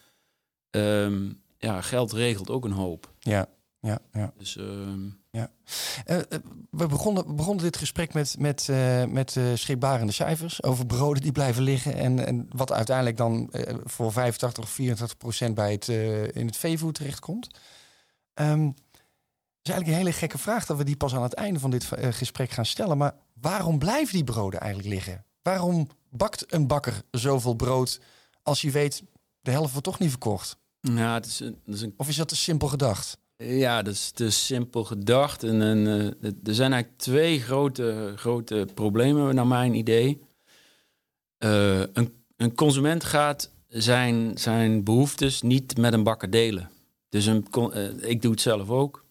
Um, 0.69 1.41
ja, 1.57 1.81
geld 1.81 2.11
regelt 2.11 2.49
ook 2.49 2.65
een 2.65 2.71
hoop. 2.71 3.13
Ja, 3.19 3.47
ja, 3.79 3.99
ja. 4.13 4.33
Dus, 4.37 4.55
uh... 4.55 4.65
ja. 5.31 5.51
Uh, 6.05 6.17
we 6.69 6.87
begonnen, 6.87 7.35
begonnen 7.35 7.63
dit 7.63 7.77
gesprek 7.77 8.13
met, 8.13 8.35
met, 8.39 8.67
uh, 8.69 9.05
met 9.05 9.35
uh, 9.35 9.45
schrikbarende 9.53 10.11
cijfers 10.11 10.63
over 10.63 10.85
broden 10.85 11.21
die 11.21 11.31
blijven 11.31 11.63
liggen. 11.63 11.93
En, 11.93 12.25
en 12.25 12.47
wat 12.55 12.71
uiteindelijk 12.71 13.17
dan 13.17 13.49
voor 13.83 14.11
85 14.11 14.63
of 14.63 14.69
84 14.69 15.17
procent 15.17 15.55
bij 15.55 15.71
het, 15.71 15.87
in 16.35 16.45
het 16.45 16.57
veevoer 16.57 16.93
terechtkomt. 16.93 17.47
Um, 18.33 18.73
is 19.69 19.75
eigenlijk 19.75 19.87
een 19.87 20.05
hele 20.05 20.19
gekke 20.19 20.37
vraag 20.37 20.65
dat 20.65 20.77
we 20.77 20.83
die 20.83 20.97
pas 20.97 21.15
aan 21.15 21.23
het 21.23 21.33
einde 21.33 21.59
van 21.59 21.71
dit 21.71 21.89
gesprek 22.09 22.49
gaan 22.49 22.65
stellen. 22.65 22.97
Maar 22.97 23.15
waarom 23.33 23.79
blijven 23.79 24.13
die 24.13 24.23
broden 24.23 24.59
eigenlijk 24.59 24.93
liggen? 24.93 25.25
Waarom 25.41 25.87
bakt 26.09 26.53
een 26.53 26.67
bakker 26.67 27.01
zoveel 27.11 27.53
brood 27.53 27.99
als 28.43 28.61
je 28.61 28.71
weet 28.71 29.03
de 29.41 29.51
helft 29.51 29.71
wordt 29.71 29.85
toch 29.87 29.99
niet 29.99 30.09
verkocht? 30.09 30.57
Ja, 30.81 31.13
het 31.13 31.25
is 31.25 31.39
een, 31.39 31.59
het 31.65 31.75
is 31.75 31.81
een... 31.81 31.93
Of 31.97 32.07
is 32.07 32.15
dat 32.15 32.27
te 32.27 32.35
simpel 32.35 32.67
gedacht? 32.67 33.17
Ja, 33.37 33.81
dat 33.81 33.93
is 33.93 34.11
te 34.11 34.29
simpel 34.29 34.83
gedacht. 34.83 35.43
En, 35.43 35.61
en 35.61 35.77
uh, 35.77 36.31
er 36.43 36.55
zijn 36.55 36.73
eigenlijk 36.73 37.01
twee 37.01 37.41
grote, 37.41 38.13
grote 38.15 38.67
problemen, 38.73 39.35
naar 39.35 39.47
mijn 39.47 39.73
idee. 39.73 40.21
Uh, 41.43 41.79
een, 41.79 42.23
een, 42.37 42.55
consument 42.55 43.03
gaat 43.03 43.51
zijn, 43.67 44.37
zijn 44.37 44.83
behoeftes 44.83 45.41
niet 45.41 45.77
met 45.77 45.93
een 45.93 46.03
bakker 46.03 46.29
delen. 46.29 46.69
Dus 47.09 47.25
een, 47.25 47.47
uh, 47.57 48.09
ik 48.09 48.21
doe 48.21 48.31
het 48.31 48.41
zelf 48.41 48.69
ook. 48.69 49.05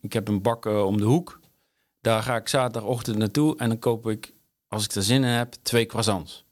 Ik 0.00 0.12
heb 0.12 0.28
een 0.28 0.42
bakker 0.42 0.82
om 0.82 0.96
de 0.98 1.04
hoek. 1.04 1.40
Daar 2.00 2.22
ga 2.22 2.36
ik 2.36 2.48
zaterdagochtend 2.48 3.16
naartoe 3.16 3.56
en 3.56 3.68
dan 3.68 3.78
koop 3.78 4.08
ik, 4.08 4.32
als 4.68 4.84
ik 4.84 4.92
er 4.92 5.02
zin 5.02 5.24
in 5.24 5.30
heb, 5.30 5.54
twee 5.62 5.86
croissants. 5.86 6.44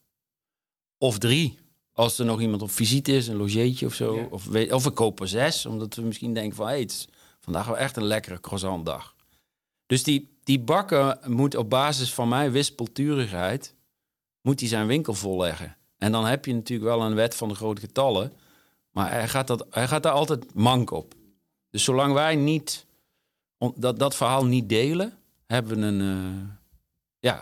Of 0.98 1.18
drie. 1.18 1.58
Als 1.92 2.18
er 2.18 2.24
nog 2.24 2.40
iemand 2.40 2.62
op 2.62 2.70
visite 2.70 3.12
is, 3.12 3.28
een 3.28 3.36
logeetje 3.36 3.86
of 3.86 3.94
zo. 3.94 4.16
Ja. 4.16 4.26
Of, 4.30 4.48
of 4.70 4.84
we 4.84 4.90
kopen 4.90 5.28
zes, 5.28 5.66
omdat 5.66 5.94
we 5.94 6.02
misschien 6.02 6.34
denken 6.34 6.56
van... 6.56 6.66
Hey, 6.66 6.80
het 6.80 6.90
is 6.90 7.08
vandaag 7.40 7.66
wel 7.66 7.78
echt 7.78 7.96
een 7.96 8.04
lekkere 8.04 8.40
croissantdag. 8.40 9.14
Dus 9.86 10.02
die, 10.02 10.38
die 10.44 10.60
bakker 10.60 11.18
moet 11.26 11.54
op 11.54 11.70
basis 11.70 12.14
van 12.14 12.28
mijn 12.28 12.50
wispelturigheid... 12.50 13.74
moet 14.42 14.60
hij 14.60 14.68
zijn 14.68 14.86
winkel 14.86 15.14
volleggen. 15.14 15.76
En 15.98 16.12
dan 16.12 16.24
heb 16.26 16.44
je 16.44 16.54
natuurlijk 16.54 16.90
wel 16.90 17.02
een 17.02 17.14
wet 17.14 17.34
van 17.34 17.48
de 17.48 17.54
grote 17.54 17.80
getallen... 17.80 18.32
maar 18.90 19.10
hij 19.10 19.28
gaat, 19.28 19.46
dat, 19.46 19.66
hij 19.70 19.88
gaat 19.88 20.02
daar 20.02 20.12
altijd 20.12 20.54
mank 20.54 20.90
op. 20.90 21.14
Dus 21.70 21.84
zolang 21.84 22.12
wij 22.12 22.36
niet 22.36 22.85
dat, 23.76 23.98
dat 23.98 24.16
verhaal 24.16 24.46
niet 24.46 24.68
delen... 24.68 25.12
hebben 25.46 25.80
we 25.80 25.86
een... 25.86 26.00
Uh, 26.00 26.54
ja, 27.18 27.40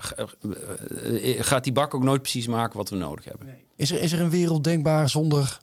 gaat 1.42 1.64
die 1.64 1.72
bak 1.72 1.94
ook 1.94 2.02
nooit 2.02 2.22
precies 2.22 2.46
maken 2.46 2.76
wat 2.76 2.90
we 2.90 2.96
nodig 2.96 3.24
hebben. 3.24 3.46
Nee. 3.46 3.64
Is 3.76 3.90
er, 3.90 4.00
is 4.00 4.12
er 4.12 4.20
een 4.20 4.30
wereld 4.30 4.64
denkbaar 4.64 5.08
zonder 5.08 5.58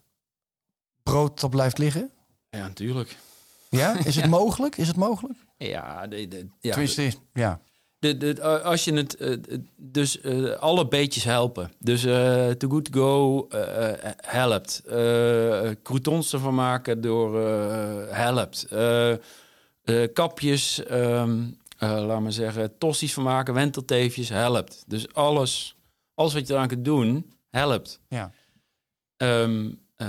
brood 1.03 1.39
dat 1.39 1.49
blijft 1.49 1.77
liggen? 1.77 2.11
Ja, 2.49 2.59
natuurlijk. 2.59 3.17
Ja, 3.69 3.97
is 4.05 4.15
het 4.15 4.23
ja. 4.23 4.29
mogelijk? 4.29 4.77
Is 4.77 4.87
het 4.87 4.95
mogelijk? 4.95 5.39
Ja, 5.57 6.07
de, 6.07 6.27
de, 6.27 6.47
ja. 6.59 6.71
Tenminste, 6.71 7.11
ja. 7.33 7.61
De, 7.99 8.17
de, 8.17 8.41
als 8.63 8.83
je 8.83 8.93
het, 8.93 9.17
dus 9.75 10.23
uh, 10.23 10.51
alle 10.51 10.87
beetjes 10.87 11.23
helpen. 11.23 11.71
Dus 11.79 12.03
uh, 12.03 12.49
Too 12.49 12.69
Good 12.69 12.91
To 12.91 12.91
Go 12.91 13.47
uh, 13.55 13.89
helpt. 14.17 14.81
croutons 15.83 16.33
ervan 16.33 16.55
maken 16.55 17.01
door 17.01 17.39
helpt. 18.09 18.67
Kapjes, 20.13 20.91
um, 20.91 21.57
laat 21.77 22.21
maar 22.21 22.31
zeggen, 22.31 22.77
tossies 22.77 23.13
van 23.13 23.23
maken, 23.23 23.53
wentelteefjes 23.53 24.29
helpt. 24.29 24.83
Dus 24.87 25.13
alles, 25.13 25.75
alles 26.13 26.33
wat 26.33 26.47
je 26.47 26.53
eraan 26.53 26.67
kunt 26.67 26.85
doen, 26.85 27.33
helpt. 27.49 27.99
Ja. 28.07 28.31
Um, 29.17 29.79
uh, 29.97 30.07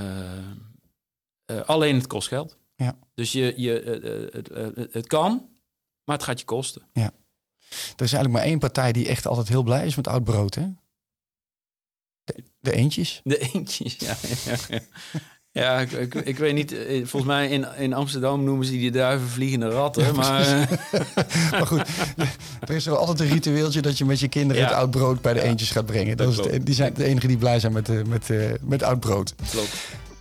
uh, 1.47 1.61
alleen 1.61 1.97
het 1.97 2.07
kost 2.07 2.29
geld. 2.29 2.59
Ja. 2.77 2.99
Dus 3.15 3.33
je, 3.33 3.55
je, 3.57 3.71
het, 4.33 4.93
het 4.93 5.07
kan, 5.07 5.49
maar 6.05 6.17
het 6.17 6.25
gaat 6.25 6.39
je 6.39 6.45
kosten. 6.45 6.83
Ja. 6.93 7.13
Er 7.69 8.05
is 8.05 8.13
eigenlijk 8.13 8.33
maar 8.33 8.43
één 8.43 8.59
partij 8.59 8.93
die 8.93 9.09
echt 9.09 9.27
altijd 9.27 9.49
heel 9.49 9.63
blij 9.63 9.87
is 9.87 9.95
met 9.95 10.09
oud 10.09 10.25
brood, 10.25 10.55
hè? 10.55 10.69
De, 12.25 12.45
de 12.59 12.73
eentjes. 12.73 13.21
De 13.25 13.39
eentjes, 13.53 13.97
ja. 13.97 14.17
ja, 14.45 14.57
ja. 14.69 14.81
Ja, 15.53 15.79
ik, 15.79 15.93
ik, 15.93 16.15
ik, 16.15 16.39
weet 16.39 16.55
niet. 16.55 16.75
Volgens 16.89 17.25
mij 17.25 17.49
in, 17.49 17.67
in 17.79 17.93
Amsterdam 17.93 18.45
noemen 18.45 18.67
ze 18.67 18.73
die 18.73 18.91
duiven 18.91 19.29
vliegende 19.29 19.69
ratten. 19.69 20.05
Ja, 20.05 20.13
maar, 20.13 20.69
maar 21.51 21.67
goed, 21.67 21.83
er 22.61 22.75
is 22.75 22.85
wel 22.85 22.97
altijd 22.97 23.21
een 23.21 23.29
ritueeltje 23.29 23.83
dat 23.83 23.99
je 23.99 24.05
met 24.05 24.21
je 24.21 24.29
kinderen 24.29 24.63
ja. 24.63 24.69
het 24.69 24.77
oud 24.77 24.91
brood 24.91 25.21
bij 25.21 25.33
de 25.33 25.41
ja. 25.41 25.45
eentjes 25.45 25.71
gaat 25.71 25.87
brengen. 25.87 26.17
Dat 26.17 26.29
is 26.29 26.37
de, 26.37 26.63
die 26.63 26.75
zijn 26.75 26.95
de 26.95 27.05
enige 27.05 27.27
die 27.27 27.37
blij 27.37 27.61
zijn 27.61 27.73
met, 27.73 28.09
met, 28.09 28.29
met 28.63 28.83
oud 28.83 29.01
brood. 29.01 29.35
Klopt. 29.51 29.75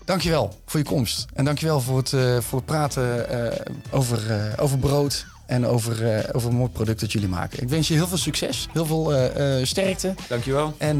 Dankjewel 0.05 0.59
voor 0.65 0.79
je 0.79 0.85
komst. 0.85 1.25
En 1.33 1.45
dankjewel 1.45 1.81
voor 1.81 1.97
het, 1.97 2.11
uh, 2.11 2.39
voor 2.39 2.57
het 2.57 2.67
praten 2.67 3.25
uh, 3.31 3.51
over, 3.91 4.31
uh, 4.31 4.63
over 4.63 4.77
brood 4.77 5.25
en 5.45 5.65
over, 5.65 6.25
over 6.31 6.49
een 6.49 6.55
mooi 6.55 6.69
product 6.69 6.99
dat 6.99 7.11
jullie 7.11 7.27
maken. 7.27 7.61
Ik 7.61 7.69
wens 7.69 7.87
je 7.87 7.93
heel 7.93 8.07
veel 8.07 8.17
succes, 8.17 8.67
heel 8.71 8.85
veel 8.85 9.13
sterkte. 9.63 10.13
Dankjewel. 10.27 10.73
En 10.77 10.97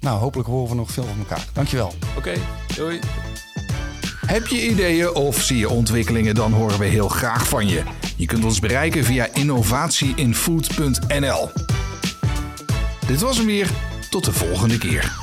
nou, 0.00 0.18
hopelijk 0.18 0.48
horen 0.48 0.68
we 0.68 0.74
nog 0.74 0.90
veel 0.90 1.04
van 1.04 1.18
elkaar. 1.18 1.46
Dankjewel. 1.52 1.86
Oké, 1.86 2.18
okay, 2.18 2.38
doei. 2.76 3.00
Heb 4.26 4.46
je 4.46 4.68
ideeën 4.68 5.14
of 5.14 5.42
zie 5.42 5.58
je 5.58 5.68
ontwikkelingen, 5.68 6.34
dan 6.34 6.52
horen 6.52 6.78
we 6.78 6.86
heel 6.86 7.08
graag 7.08 7.48
van 7.48 7.68
je. 7.68 7.82
Je 8.16 8.26
kunt 8.26 8.44
ons 8.44 8.60
bereiken 8.60 9.04
via 9.04 9.28
innovatieinfood.nl. 9.32 11.50
Dit 13.06 13.20
was 13.20 13.36
hem 13.36 13.46
weer. 13.46 13.70
Tot 14.10 14.24
de 14.24 14.32
volgende 14.32 14.78
keer. 14.78 15.21